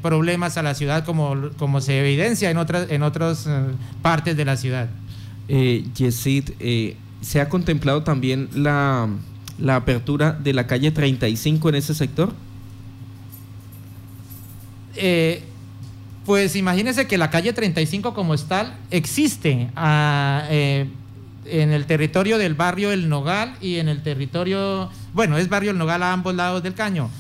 problemas 0.02 0.58
a 0.58 0.62
la 0.62 0.74
ciudad 0.74 1.06
como, 1.06 1.50
como 1.56 1.80
se 1.80 2.00
evidencia 2.00 2.50
en 2.50 2.58
otras, 2.58 2.90
en 2.90 3.02
otras 3.02 3.48
partes 4.02 4.36
de 4.36 4.44
la 4.44 4.58
ciudad. 4.58 4.90
Yesid, 5.48 6.50
¿se 7.22 7.40
ha 7.40 7.48
contemplado 7.48 8.02
también 8.02 8.50
la, 8.54 9.08
la 9.58 9.76
apertura 9.76 10.32
de 10.32 10.52
la 10.52 10.66
calle 10.66 10.90
35 10.90 11.70
en 11.70 11.74
ese 11.76 11.94
sector? 11.94 12.34
Pues 16.26 16.56
imagínense 16.56 17.06
que 17.06 17.18
la 17.18 17.30
calle 17.30 17.52
35 17.52 18.12
como 18.12 18.34
está 18.34 18.74
existe 18.90 19.70
ah, 19.76 20.44
eh, 20.50 20.88
en 21.44 21.70
el 21.70 21.86
territorio 21.86 22.36
del 22.36 22.54
barrio 22.54 22.90
El 22.90 23.08
Nogal 23.08 23.54
y 23.60 23.76
en 23.76 23.88
el 23.88 24.02
territorio, 24.02 24.90
bueno, 25.14 25.38
es 25.38 25.48
barrio 25.48 25.70
El 25.70 25.78
Nogal 25.78 26.02
a 26.02 26.12
ambos 26.12 26.34
lados 26.34 26.64
del 26.64 26.74
caño. 26.74 27.10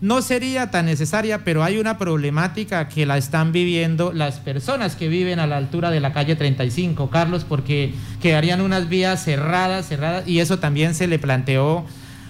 No 0.00 0.22
sería 0.22 0.70
tan 0.70 0.86
necesaria, 0.86 1.42
pero 1.42 1.64
hay 1.64 1.78
una 1.78 1.98
problemática 1.98 2.88
que 2.88 3.06
la 3.06 3.18
están 3.18 3.50
viviendo 3.50 4.12
las 4.12 4.38
personas 4.38 4.94
que 4.94 5.08
viven 5.08 5.40
a 5.40 5.48
la 5.48 5.56
altura 5.56 5.90
de 5.90 5.98
la 5.98 6.12
calle 6.12 6.36
35, 6.36 7.10
Carlos, 7.10 7.44
porque 7.44 7.92
quedarían 8.22 8.60
unas 8.60 8.88
vías 8.88 9.24
cerradas, 9.24 9.88
cerradas, 9.88 10.28
y 10.28 10.38
eso 10.38 10.60
también 10.60 10.94
se 10.94 11.08
le 11.08 11.18
planteó 11.18 11.84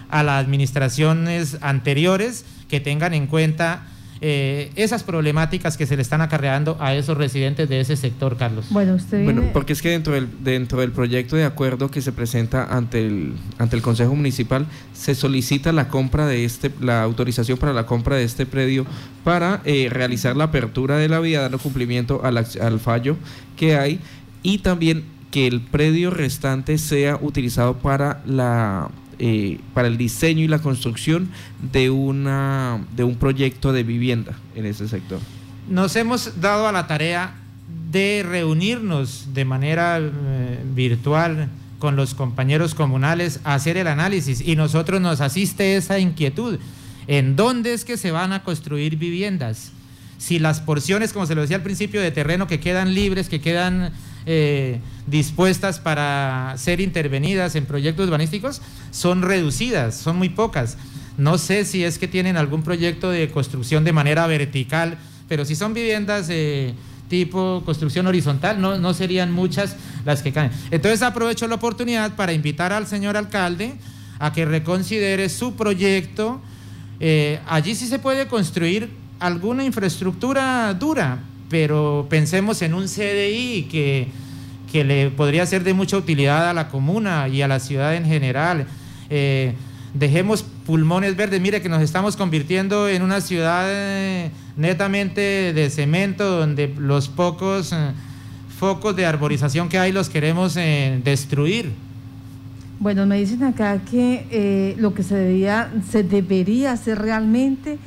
a 0.09 0.23
las 0.23 0.43
administraciones 0.43 1.59
anteriores 1.61 2.47
que 2.71 2.81
tengan 2.81 3.13
en 3.13 3.27
cuenta 3.27 3.83
eh, 4.21 4.71
esas 4.77 5.03
problemáticas 5.03 5.77
que 5.77 5.87
se 5.87 5.97
le 5.97 6.03
están 6.03 6.21
acarreando 6.21 6.77
a 6.81 6.95
esos 6.95 7.17
residentes 7.17 7.69
de 7.69 7.81
ese 7.81 7.97
sector, 7.97 8.37
Carlos. 8.37 8.67
Bueno, 8.71 8.95
usted 8.95 9.25
bueno 9.25 9.43
porque 9.53 9.73
es 9.73 9.83
que 9.83 9.91
dentro 9.91 10.13
del, 10.13 10.29
dentro 10.43 10.81
del 10.81 10.93
proyecto 10.93 11.37
de 11.37 11.45
acuerdo 11.45 11.91
que 11.91 12.03
se 12.03 12.13
presenta 12.13 12.65
ante 12.65 13.07
el, 13.07 13.35
ante 13.59 13.77
el 13.77 13.83
Consejo 13.83 14.15
Municipal 14.15 14.67
se 14.93 15.15
solicita 15.15 15.73
la 15.73 15.89
compra 15.89 16.27
de 16.27 16.45
este, 16.45 16.71
la 16.81 17.03
autorización 17.03 17.59
para 17.59 17.73
la 17.73 17.87
compra 17.87 18.17
de 18.17 18.25
este 18.25 18.47
predio 18.47 18.87
para 19.25 19.63
eh, 19.65 19.89
realizar 19.91 20.37
la 20.37 20.45
apertura 20.45 20.97
de 20.97 21.09
la 21.09 21.21
vía, 21.21 21.41
dando 21.41 21.59
cumplimiento 21.59 22.21
al, 22.25 22.39
al 22.39 22.81
fallo 22.81 23.17
que 23.57 23.77
hay 23.77 24.01
y 24.43 24.59
también 24.59 25.05
que 25.31 25.47
el 25.47 25.61
predio 25.61 26.11
restante 26.11 26.79
sea 26.79 27.19
utilizado 27.21 27.77
para 27.79 28.23
la 28.27 28.89
eh, 29.19 29.61
para 29.75 29.89
el 29.89 29.97
diseño 29.97 30.45
y 30.45 30.49
la 30.49 30.61
construcción 30.61 31.31
de, 31.73 31.91
una, 31.91 32.85
de 32.95 33.05
un 33.05 33.17
proyecto 33.17 33.73
de 33.73 33.83
vivienda 33.83 34.33
en 34.55 34.67
ese 34.67 34.89
sector. 34.89 35.19
Nos 35.69 35.97
hemos 35.97 36.41
dado 36.41 36.69
a 36.69 36.73
la 36.73 36.87
tarea 36.87 37.35
de 37.91 38.25
reunirnos 38.27 39.35
de 39.35 39.45
manera 39.45 39.99
eh, 39.99 40.63
virtual 40.75 41.49
con 41.79 41.97
los 41.97 42.15
compañeros 42.15 42.75
comunales 42.75 43.41
a 43.45 43.55
hacer 43.55 43.77
el 43.77 43.87
análisis 43.87 44.41
y 44.41 44.57
nosotros 44.57 45.01
nos 45.01 45.21
asiste 45.21 45.77
esa 45.77 45.99
inquietud. 45.99 46.59
¿En 47.07 47.37
dónde 47.37 47.73
es 47.73 47.85
que 47.85 47.97
se 47.97 48.11
van 48.11 48.33
a 48.33 48.43
construir 48.43 48.97
viviendas? 48.97 49.73
Si 50.19 50.39
las 50.39 50.61
porciones, 50.61 51.13
como 51.13 51.27
se 51.27 51.35
lo 51.35 51.41
decía 51.41 51.57
al 51.57 51.63
principio, 51.63 52.01
de 52.01 52.11
terreno 52.11 52.47
que 52.47 52.61
quedan 52.61 52.95
libres, 52.95 53.29
que 53.29 53.41
quedan 53.41 53.93
eh, 54.31 54.79
dispuestas 55.07 55.81
para 55.81 56.53
ser 56.59 56.83
intervenidas 56.83 57.55
en 57.55 57.65
proyectos 57.65 58.07
urbanísticos 58.07 58.61
son 58.91 59.23
reducidas, 59.23 59.95
son 59.95 60.17
muy 60.17 60.29
pocas. 60.29 60.77
No 61.17 61.39
sé 61.39 61.65
si 61.65 61.83
es 61.83 61.99
que 61.99 62.09
tienen 62.09 62.37
algún 62.37 62.63
proyecto 62.63 63.11
de 63.11 63.31
construcción 63.31 63.85
de 63.85 63.93
manera 63.95 64.27
vertical, 64.27 64.99
pero 65.29 65.47
si 65.47 65.57
son 65.57 65.73
viviendas 65.73 66.29
eh, 66.29 66.75
tipo 67.09 67.63
construcción 67.65 68.07
horizontal, 68.07 68.61
no, 68.61 68.77
no 68.77 68.93
serían 68.93 69.33
muchas 69.33 69.77
las 70.05 70.23
que 70.23 70.31
caen. 70.31 70.51
Entonces 70.71 71.01
aprovecho 71.01 71.49
la 71.49 71.55
oportunidad 71.55 72.15
para 72.15 72.35
invitar 72.35 72.75
al 72.75 72.87
señor 72.87 73.17
alcalde 73.17 73.77
a 74.19 74.35
que 74.35 74.45
reconsidere 74.45 75.31
su 75.31 75.55
proyecto. 75.55 76.43
Eh, 77.01 77.41
allí 77.47 77.75
sí 77.75 77.87
se 77.87 77.99
puede 77.99 78.29
construir 78.29 78.91
alguna 79.21 79.65
infraestructura 79.65 80.75
dura, 80.75 81.21
pero 81.49 82.07
pensemos 82.09 82.63
en 82.63 82.75
un 82.75 82.87
CDI 82.87 83.69
que, 83.71 84.09
que 84.71 84.85
le 84.85 85.11
podría 85.11 85.47
ser 85.47 85.65
de 85.65 85.75
mucha 85.75 85.97
utilidad 85.97 86.49
a 86.49 86.55
la 86.55 86.69
comuna 86.69 87.29
y 87.29 87.43
a 87.43 87.49
la 87.49 87.61
ciudad 87.61 87.95
en 87.95 88.05
general. 88.05 88.67
Eh, 89.11 89.55
dejemos 89.95 90.45
pulmones 90.67 91.17
verdes, 91.17 91.41
mire 91.41 91.63
que 91.63 91.69
nos 91.69 91.83
estamos 91.83 92.17
convirtiendo 92.17 92.89
en 92.89 93.03
una 93.03 93.21
ciudad 93.21 93.65
eh, 93.67 94.31
netamente 94.57 95.53
de 95.55 95.71
cemento, 95.71 96.39
donde 96.39 96.73
los 96.79 97.09
pocos 97.09 97.73
eh, 97.73 97.93
focos 98.59 98.95
de 98.97 99.07
arborización 99.07 99.69
que 99.69 99.79
hay 99.79 99.93
los 99.93 100.09
queremos 100.09 100.55
destruir. 100.55 101.71
Bueno, 102.81 103.07
me 103.07 103.19
dicen 103.19 103.45
acá 103.45 103.81
que 103.89 104.75
lo 104.79 104.95
que 104.95 105.05
se, 105.05 105.15
debía, 105.15 105.71
se 105.91 106.03
debería 106.03 106.73
hacer 106.73 106.99
realmente 106.99 107.79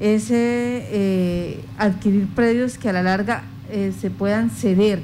es 0.00 0.28
eh, 0.30 1.60
adquirir 1.76 2.26
predios 2.28 2.78
que 2.78 2.88
a 2.88 2.92
la 2.92 3.02
larga 3.02 3.42
eh, 3.70 3.92
se 3.98 4.10
puedan 4.10 4.50
ceder. 4.50 5.00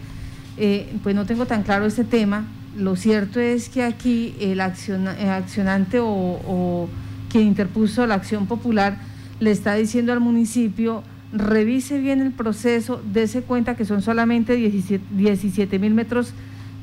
Eh, 0.56 0.94
pues 1.02 1.14
no 1.16 1.26
tengo 1.26 1.46
tan 1.46 1.62
claro 1.62 1.86
este 1.86 2.04
tema. 2.04 2.46
Lo 2.76 2.96
cierto 2.96 3.40
es 3.40 3.68
que 3.68 3.82
aquí 3.82 4.34
el 4.40 4.60
accionante 4.60 5.98
o, 6.00 6.88
quien 7.30 7.48
interpuso 7.48 8.06
la 8.06 8.14
acción 8.14 8.46
popular 8.46 8.98
le 9.40 9.50
está 9.50 9.74
diciendo 9.74 10.12
al 10.12 10.20
municipio 10.20 11.02
revise 11.32 11.98
bien 11.98 12.20
el 12.20 12.30
proceso, 12.30 13.02
dése 13.12 13.42
cuenta 13.42 13.74
que 13.74 13.84
son 13.84 14.02
solamente 14.02 14.54
17 14.54 15.78
mil 15.80 15.92
metros 15.92 16.32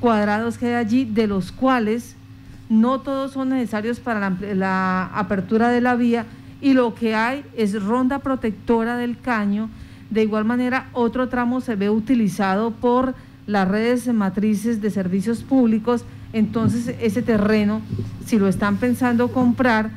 cuadrados 0.02 0.58
que 0.58 0.68
hay 0.68 0.74
allí, 0.74 1.06
de 1.06 1.28
los 1.28 1.54
cuales 1.54 2.16
no 2.68 3.00
todos 3.00 3.32
son 3.32 3.50
necesarios 3.50 4.02
para 4.02 4.36
la 4.54 5.06
apertura 5.14 5.70
de 5.70 5.80
la 5.80 5.96
vía, 5.96 6.26
y 6.62 6.74
lo 6.74 6.94
que 6.94 7.16
hay 7.16 7.44
es 7.58 7.82
ronda 7.82 8.20
protectora 8.20 8.98
del 8.98 9.20
caño. 9.20 9.70
De 10.10 10.24
igual 10.24 10.46
manera, 10.46 10.90
otro 10.94 11.28
tramo 11.28 11.62
se 11.62 11.76
ve 11.76 11.90
utilizado 11.90 12.72
por 12.72 13.16
las 13.48 13.68
redes 13.68 14.08
matrices 14.14 14.82
de 14.82 14.92
servicios 14.92 15.44
públicos. 15.44 16.06
Entonces, 16.34 16.96
ese 17.02 17.22
terreno, 17.22 17.82
si 18.26 18.38
lo 18.38 18.48
están 18.48 18.78
pensando 18.78 19.32
comprar, 19.32 19.90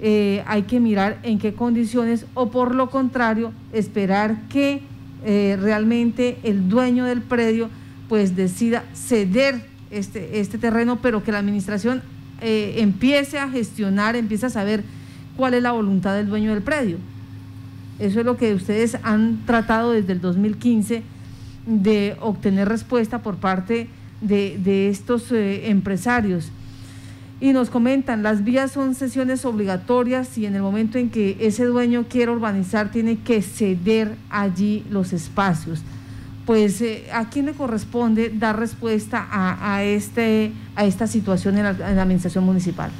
eh, 0.00 0.42
hay 0.46 0.62
que 0.62 0.80
mirar 0.80 1.18
en 1.22 1.38
qué 1.38 1.54
condiciones 1.54 2.26
o 2.34 2.50
por 2.50 2.74
lo 2.74 2.90
contrario, 2.90 3.52
esperar 3.72 4.36
que 4.48 4.82
eh, 5.24 5.56
realmente 5.60 6.38
el 6.42 6.68
dueño 6.68 7.04
del 7.04 7.22
predio 7.22 7.70
pues 8.08 8.34
decida 8.34 8.84
ceder 8.94 9.64
este, 9.92 10.40
este 10.40 10.58
terreno, 10.58 10.98
pero 11.00 11.22
que 11.22 11.30
la 11.30 11.38
administración 11.38 12.02
eh, 12.40 12.74
empiece 12.78 13.38
a 13.38 13.48
gestionar, 13.48 14.16
empiece 14.16 14.46
a 14.46 14.50
saber 14.50 14.82
cuál 15.36 15.54
es 15.54 15.62
la 15.62 15.72
voluntad 15.72 16.14
del 16.14 16.28
dueño 16.28 16.52
del 16.52 16.62
predio. 16.62 16.98
Eso 17.98 18.20
es 18.20 18.26
lo 18.26 18.36
que 18.36 18.54
ustedes 18.54 18.96
han 19.02 19.44
tratado 19.46 19.92
desde 19.92 20.12
el 20.12 20.20
2015 20.20 21.02
de 21.66 22.16
obtener 22.20 22.68
respuesta 22.68 23.22
por 23.22 23.36
parte 23.36 23.88
de, 24.20 24.88
estos 24.88 25.30
eh, 25.32 25.68
empresarios. 25.70 26.50
y 27.40 27.52
nos 27.52 27.70
comentan, 27.70 28.22
las 28.22 28.44
vías 28.44 28.70
son 28.70 28.94
sesiones 28.94 29.44
obligatorias 29.44 30.38
y 30.38 30.46
en 30.46 30.54
el 30.54 30.62
momento 30.62 30.98
en 30.98 31.10
que 31.10 31.36
ese 31.40 31.64
dueño 31.64 32.06
quiere 32.08 32.30
urbanizar 32.30 32.90
tiene 32.90 33.18
que 33.18 33.42
ceder 33.42 34.16
allí 34.30 34.84
los 34.90 35.12
espacios. 35.12 35.82
Pues 36.46 36.80
eh, 36.80 37.04
a 37.12 37.30
quién 37.30 37.46
le 37.46 37.52
corresponde 37.52 38.30
dar 38.30 38.58
respuesta 38.58 39.28
a, 39.30 39.82
este, 39.82 40.52
a 40.76 40.84
esta 40.84 41.06
situación 41.06 41.56
en 41.58 41.64
la 41.64 42.02
administración 42.02 42.44
municipal. 42.44 42.90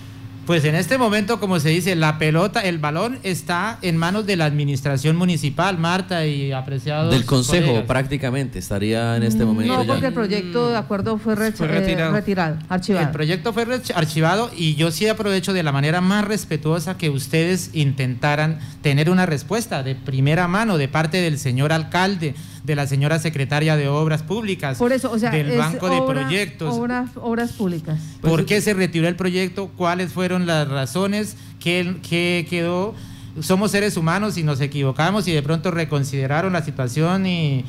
Pues 0.47 0.65
en 0.65 0.75
este 0.75 0.99
momento, 0.99 1.39
como 1.39 1.61
se 1.61 1.69
dice, 1.69 1.95
la 1.95 2.19
pelota, 2.19 2.63
el 2.63 2.79
balón 2.79 3.19
está 3.23 3.79
en 3.81 3.97
manos 3.97 4.27
de 4.27 4.37
la 4.37 4.45
administración 4.45 5.15
municipal, 5.15 5.79
Marta 5.79 6.27
y 6.27 6.51
apreciados. 6.51 7.13
Del 7.13 7.25
consejo, 7.25 7.85
prácticamente, 7.87 8.59
estaría 8.59 9.17
en 9.17 9.23
este 9.23 9.45
momento. 9.45 9.77
No, 9.77 9.87
porque 9.87 10.07
el 10.07 10.13
proyecto 10.13 10.71
de 10.71 10.77
acuerdo 10.77 11.17
fue, 11.19 11.35
eh, 11.35 11.37
retirado. 11.37 12.59
archivado. 12.69 13.07
El 13.07 13.13
proyecto 13.13 13.53
fue 13.53 13.67
archivado 13.95 14.51
y 14.57 14.75
yo 14.75 14.91
sí 14.91 15.07
aprovecho 15.07 15.53
de 15.53 15.63
la 15.63 15.71
manera 15.71 16.01
más 16.01 16.25
respetuosa 16.25 16.99
que 16.99 17.09
ustedes 17.09 17.71
intentaran 17.73 18.59
tener 18.83 19.11
una 19.11 19.27
respuesta 19.27 19.85
de 19.85 19.95
primera 19.95 20.49
mano 20.49 20.77
de 20.77 20.89
parte 20.89 21.21
del 21.21 21.39
señor 21.39 21.73
alcalde 21.73 22.35
de 22.65 22.77
la 22.77 22.87
señora 22.87 23.19
secretaria 23.19 23.77
de 23.77 23.89
Obras 23.89 24.23
Públicas, 24.23 24.79
Por 24.79 24.93
eso, 24.93 25.11
o 25.11 25.19
sea, 25.19 25.31
del 25.31 25.59
Banco 25.59 25.89
de 25.89 26.01
Proyectos. 26.03 26.75
Obras, 26.75 27.11
obras 27.17 27.53
Públicas. 27.53 27.99
¿Por 28.21 28.47
qué 28.47 28.61
se 28.61 28.73
retiró 28.73 29.09
el 29.09 29.17
proyecto? 29.17 29.69
¿Cuáles 29.77 30.13
fueron 30.13 30.47
las 30.47 30.69
razones? 30.69 31.37
¿Qué, 31.59 31.97
qué 32.09 32.47
quedó? 32.49 32.95
Somos 33.41 33.73
seres 33.73 33.97
humanos 33.97 34.39
y 34.39 34.45
nos 34.45 34.61
equivocamos 34.61 35.27
y 35.27 35.33
de 35.33 35.43
pronto 35.43 35.71
reconsideraron 35.71 36.53
la 36.53 36.63
situación 36.63 37.27
y, 37.27 37.65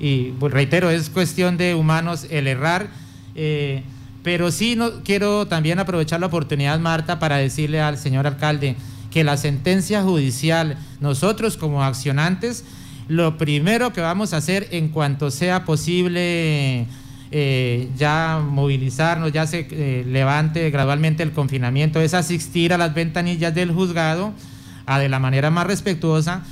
y 0.00 0.32
pues, 0.40 0.52
reitero, 0.52 0.90
es 0.90 1.10
cuestión 1.10 1.56
de 1.56 1.74
humanos 1.74 2.26
el 2.30 2.48
errar. 2.48 2.88
Eh, 3.34 3.84
pero 4.22 4.50
sí 4.50 4.76
no, 4.76 5.02
quiero 5.04 5.46
también 5.46 5.78
aprovechar 5.78 6.20
la 6.20 6.26
oportunidad, 6.26 6.78
Marta, 6.80 7.18
para 7.18 7.36
decirle 7.36 7.80
al 7.80 7.98
señor 7.98 8.26
alcalde 8.26 8.76
que 9.10 9.24
la 9.24 9.36
sentencia 9.36 10.02
judicial, 10.02 10.78
nosotros 11.00 11.56
como 11.56 11.82
accionantes, 11.84 12.64
lo 13.08 13.36
primero 13.36 13.92
que 13.92 14.00
vamos 14.00 14.32
a 14.32 14.38
hacer 14.38 14.68
en 14.70 14.88
cuanto 14.88 15.30
sea 15.30 15.64
posible 15.64 16.86
eh, 17.30 17.88
ya 17.96 18.42
movilizarnos, 18.46 19.32
ya 19.32 19.46
se 19.46 19.66
eh, 19.70 20.04
levante 20.06 20.70
gradualmente 20.70 21.22
el 21.22 21.32
confinamiento, 21.32 22.00
es 22.00 22.14
asistir 22.14 22.72
a 22.72 22.78
las 22.78 22.94
ventanillas 22.94 23.54
del 23.54 23.72
juzgado 23.72 24.32
a 24.86 24.98
de 24.98 25.08
la 25.08 25.18
manera 25.18 25.50
más 25.50 25.66
respetuosa 25.66 26.42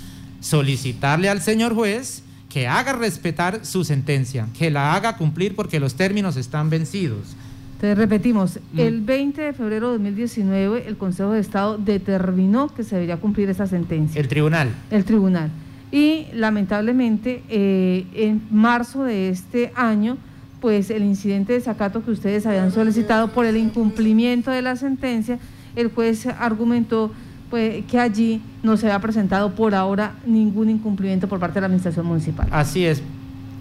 solicitarle 0.40 1.28
al 1.28 1.42
señor 1.42 1.74
juez 1.74 2.22
que 2.48 2.66
haga 2.66 2.94
respetar 2.94 3.64
su 3.64 3.84
sentencia, 3.84 4.48
que 4.58 4.70
la 4.70 4.94
haga 4.94 5.16
cumplir 5.16 5.54
porque 5.54 5.78
los 5.78 5.94
términos 5.94 6.36
están 6.36 6.70
vencidos. 6.70 7.36
Te 7.80 7.94
repetimos, 7.94 8.58
mm. 8.72 8.78
el 8.80 9.00
20 9.02 9.40
de 9.40 9.52
febrero 9.52 9.88
de 9.88 9.98
2019 9.98 10.88
el 10.88 10.96
Consejo 10.96 11.32
de 11.32 11.40
Estado 11.40 11.78
determinó 11.78 12.68
que 12.68 12.84
se 12.84 12.96
debería 12.96 13.18
cumplir 13.18 13.50
esa 13.50 13.66
sentencia. 13.66 14.20
El 14.20 14.28
tribunal. 14.28 14.70
El 14.90 15.04
tribunal 15.04 15.50
y 15.92 16.26
lamentablemente 16.32 17.42
eh, 17.48 18.06
en 18.14 18.42
marzo 18.50 19.04
de 19.04 19.28
este 19.28 19.72
año 19.74 20.16
pues 20.60 20.90
el 20.90 21.02
incidente 21.04 21.54
de 21.54 21.60
sacato 21.60 22.04
que 22.04 22.10
ustedes 22.10 22.46
habían 22.46 22.70
solicitado 22.70 23.28
por 23.28 23.46
el 23.46 23.56
incumplimiento 23.56 24.50
de 24.50 24.62
la 24.62 24.76
sentencia, 24.76 25.38
el 25.74 25.90
juez 25.90 26.26
argumentó 26.26 27.10
pues, 27.48 27.84
que 27.86 27.98
allí 27.98 28.40
no 28.62 28.76
se 28.76 28.86
había 28.86 29.00
presentado 29.00 29.54
por 29.54 29.74
ahora 29.74 30.14
ningún 30.26 30.70
incumplimiento 30.70 31.28
por 31.28 31.40
parte 31.40 31.54
de 31.54 31.60
la 31.62 31.66
administración 31.66 32.06
municipal. 32.06 32.46
Así 32.50 32.84
es. 32.84 33.02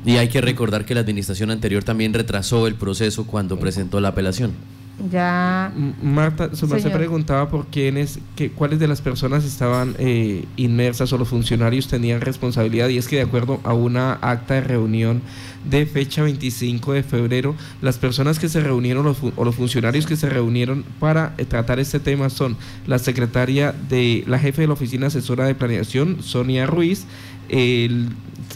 Y 0.05 0.17
hay 0.17 0.29
que 0.29 0.41
recordar 0.41 0.85
que 0.85 0.93
la 0.93 1.01
administración 1.01 1.51
anterior 1.51 1.83
también 1.83 2.13
retrasó 2.13 2.67
el 2.67 2.75
proceso 2.75 3.25
cuando 3.25 3.59
presentó 3.59 3.99
la 3.99 4.09
apelación. 4.09 4.51
Ya. 5.09 5.71
Marta, 6.01 6.55
su 6.55 6.67
se 6.67 6.89
preguntaba 6.89 7.49
por 7.49 7.67
quiénes, 7.67 8.19
que, 8.35 8.51
cuáles 8.51 8.79
de 8.79 8.87
las 8.87 9.01
personas 9.01 9.45
estaban 9.45 9.95
eh, 9.97 10.45
inmersas 10.57 11.13
o 11.13 11.17
los 11.17 11.27
funcionarios 11.27 11.87
tenían 11.87 12.21
responsabilidad. 12.21 12.89
Y 12.89 12.97
es 12.97 13.07
que, 13.07 13.17
de 13.17 13.21
acuerdo 13.23 13.59
a 13.63 13.73
una 13.73 14.13
acta 14.21 14.55
de 14.55 14.61
reunión 14.61 15.21
de 15.69 15.85
fecha 15.85 16.23
25 16.23 16.93
de 16.93 17.03
febrero, 17.03 17.55
las 17.81 17.97
personas 17.97 18.39
que 18.39 18.49
se 18.49 18.61
reunieron 18.61 19.15
o 19.35 19.45
los 19.45 19.55
funcionarios 19.55 20.05
que 20.05 20.15
se 20.15 20.29
reunieron 20.29 20.83
para 20.99 21.33
eh, 21.37 21.45
tratar 21.45 21.79
este 21.79 21.99
tema 21.99 22.29
son 22.29 22.57
la 22.87 22.99
secretaria 22.99 23.73
de 23.89 24.23
la 24.27 24.39
jefe 24.39 24.61
de 24.61 24.67
la 24.67 24.73
oficina 24.73 25.07
asesora 25.07 25.45
de 25.45 25.55
planeación, 25.55 26.21
Sonia 26.21 26.65
Ruiz, 26.65 27.05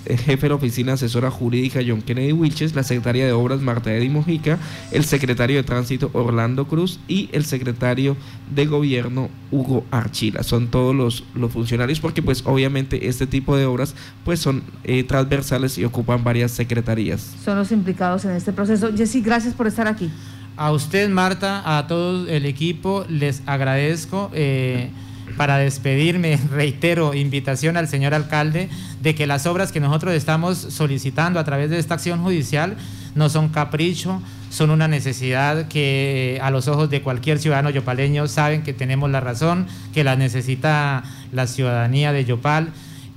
el 0.05 0.17
jefe 0.17 0.43
de 0.43 0.49
la 0.49 0.55
oficina 0.55 0.93
asesora 0.93 1.31
jurídica 1.31 1.79
John 1.85 2.01
Kennedy 2.01 2.31
Wilches, 2.31 2.75
la 2.75 2.83
secretaria 2.83 3.25
de 3.25 3.31
Obras 3.31 3.61
Marta 3.61 3.93
Eddy 3.93 4.09
Mojica, 4.09 4.57
el 4.91 5.05
secretario 5.05 5.57
de 5.57 5.63
Tránsito 5.63 6.09
Orlando 6.13 6.67
Cruz 6.67 6.99
y 7.07 7.29
el 7.31 7.45
secretario 7.45 8.17
de 8.53 8.65
Gobierno 8.65 9.29
Hugo 9.51 9.85
Archila. 9.91 10.43
Son 10.43 10.67
todos 10.67 10.95
los, 10.95 11.23
los 11.35 11.51
funcionarios 11.51 11.99
porque 11.99 12.21
pues 12.21 12.43
obviamente 12.45 13.07
este 13.07 13.27
tipo 13.27 13.55
de 13.57 13.65
obras 13.65 13.95
pues 14.25 14.39
son 14.39 14.63
eh, 14.83 15.03
transversales 15.03 15.77
y 15.77 15.85
ocupan 15.85 16.23
varias 16.23 16.51
secretarías. 16.51 17.35
Son 17.43 17.57
los 17.57 17.71
implicados 17.71 18.25
en 18.25 18.31
este 18.31 18.53
proceso. 18.53 18.91
Jessy, 18.95 19.21
gracias 19.21 19.53
por 19.53 19.67
estar 19.67 19.87
aquí. 19.87 20.09
A 20.55 20.71
usted, 20.71 21.09
Marta, 21.09 21.77
a 21.77 21.87
todo 21.87 22.27
el 22.27 22.45
equipo, 22.45 23.05
les 23.09 23.41
agradezco. 23.47 24.29
Eh, 24.33 24.91
para 25.37 25.57
despedirme, 25.57 26.37
reitero, 26.51 27.13
invitación 27.13 27.77
al 27.77 27.87
señor 27.87 28.13
alcalde 28.13 28.69
de 29.01 29.15
que 29.15 29.27
las 29.27 29.45
obras 29.45 29.71
que 29.71 29.79
nosotros 29.79 30.13
estamos 30.13 30.57
solicitando 30.57 31.39
a 31.39 31.43
través 31.43 31.69
de 31.69 31.79
esta 31.79 31.95
acción 31.95 32.21
judicial 32.21 32.77
no 33.15 33.29
son 33.29 33.49
capricho, 33.49 34.21
son 34.49 34.69
una 34.69 34.87
necesidad 34.87 35.67
que 35.67 36.39
a 36.41 36.51
los 36.51 36.67
ojos 36.67 36.89
de 36.89 37.01
cualquier 37.01 37.39
ciudadano 37.39 37.69
yopaleño 37.69 38.27
saben 38.27 38.63
que 38.63 38.73
tenemos 38.73 39.09
la 39.09 39.19
razón, 39.19 39.67
que 39.93 40.03
la 40.03 40.15
necesita 40.15 41.03
la 41.31 41.47
ciudadanía 41.47 42.11
de 42.11 42.25
Yopal. 42.25 42.69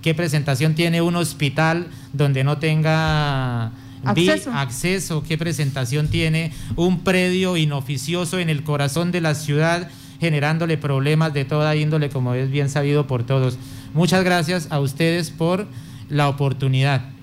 ¿Qué 0.02 0.14
presentación 0.14 0.74
tiene 0.74 1.02
un 1.02 1.16
hospital 1.16 1.88
donde 2.12 2.44
no 2.44 2.58
tenga 2.58 3.72
acceso. 4.04 4.50
acceso? 4.52 5.22
¿Qué 5.22 5.36
presentación 5.36 6.08
tiene 6.08 6.52
un 6.76 7.00
predio 7.00 7.56
inoficioso 7.56 8.38
en 8.38 8.48
el 8.48 8.62
corazón 8.62 9.12
de 9.12 9.20
la 9.20 9.34
ciudad? 9.34 9.90
Generándole 10.20 10.78
problemas 10.78 11.34
de 11.34 11.44
toda 11.44 11.76
índole, 11.76 12.10
como 12.10 12.34
es 12.34 12.50
bien 12.50 12.68
sabido 12.68 13.06
por 13.06 13.24
todos. 13.24 13.58
Muchas 13.94 14.24
gracias 14.24 14.68
a 14.70 14.80
ustedes 14.80 15.30
por 15.30 15.66
la 16.08 16.28
oportunidad. 16.28 17.15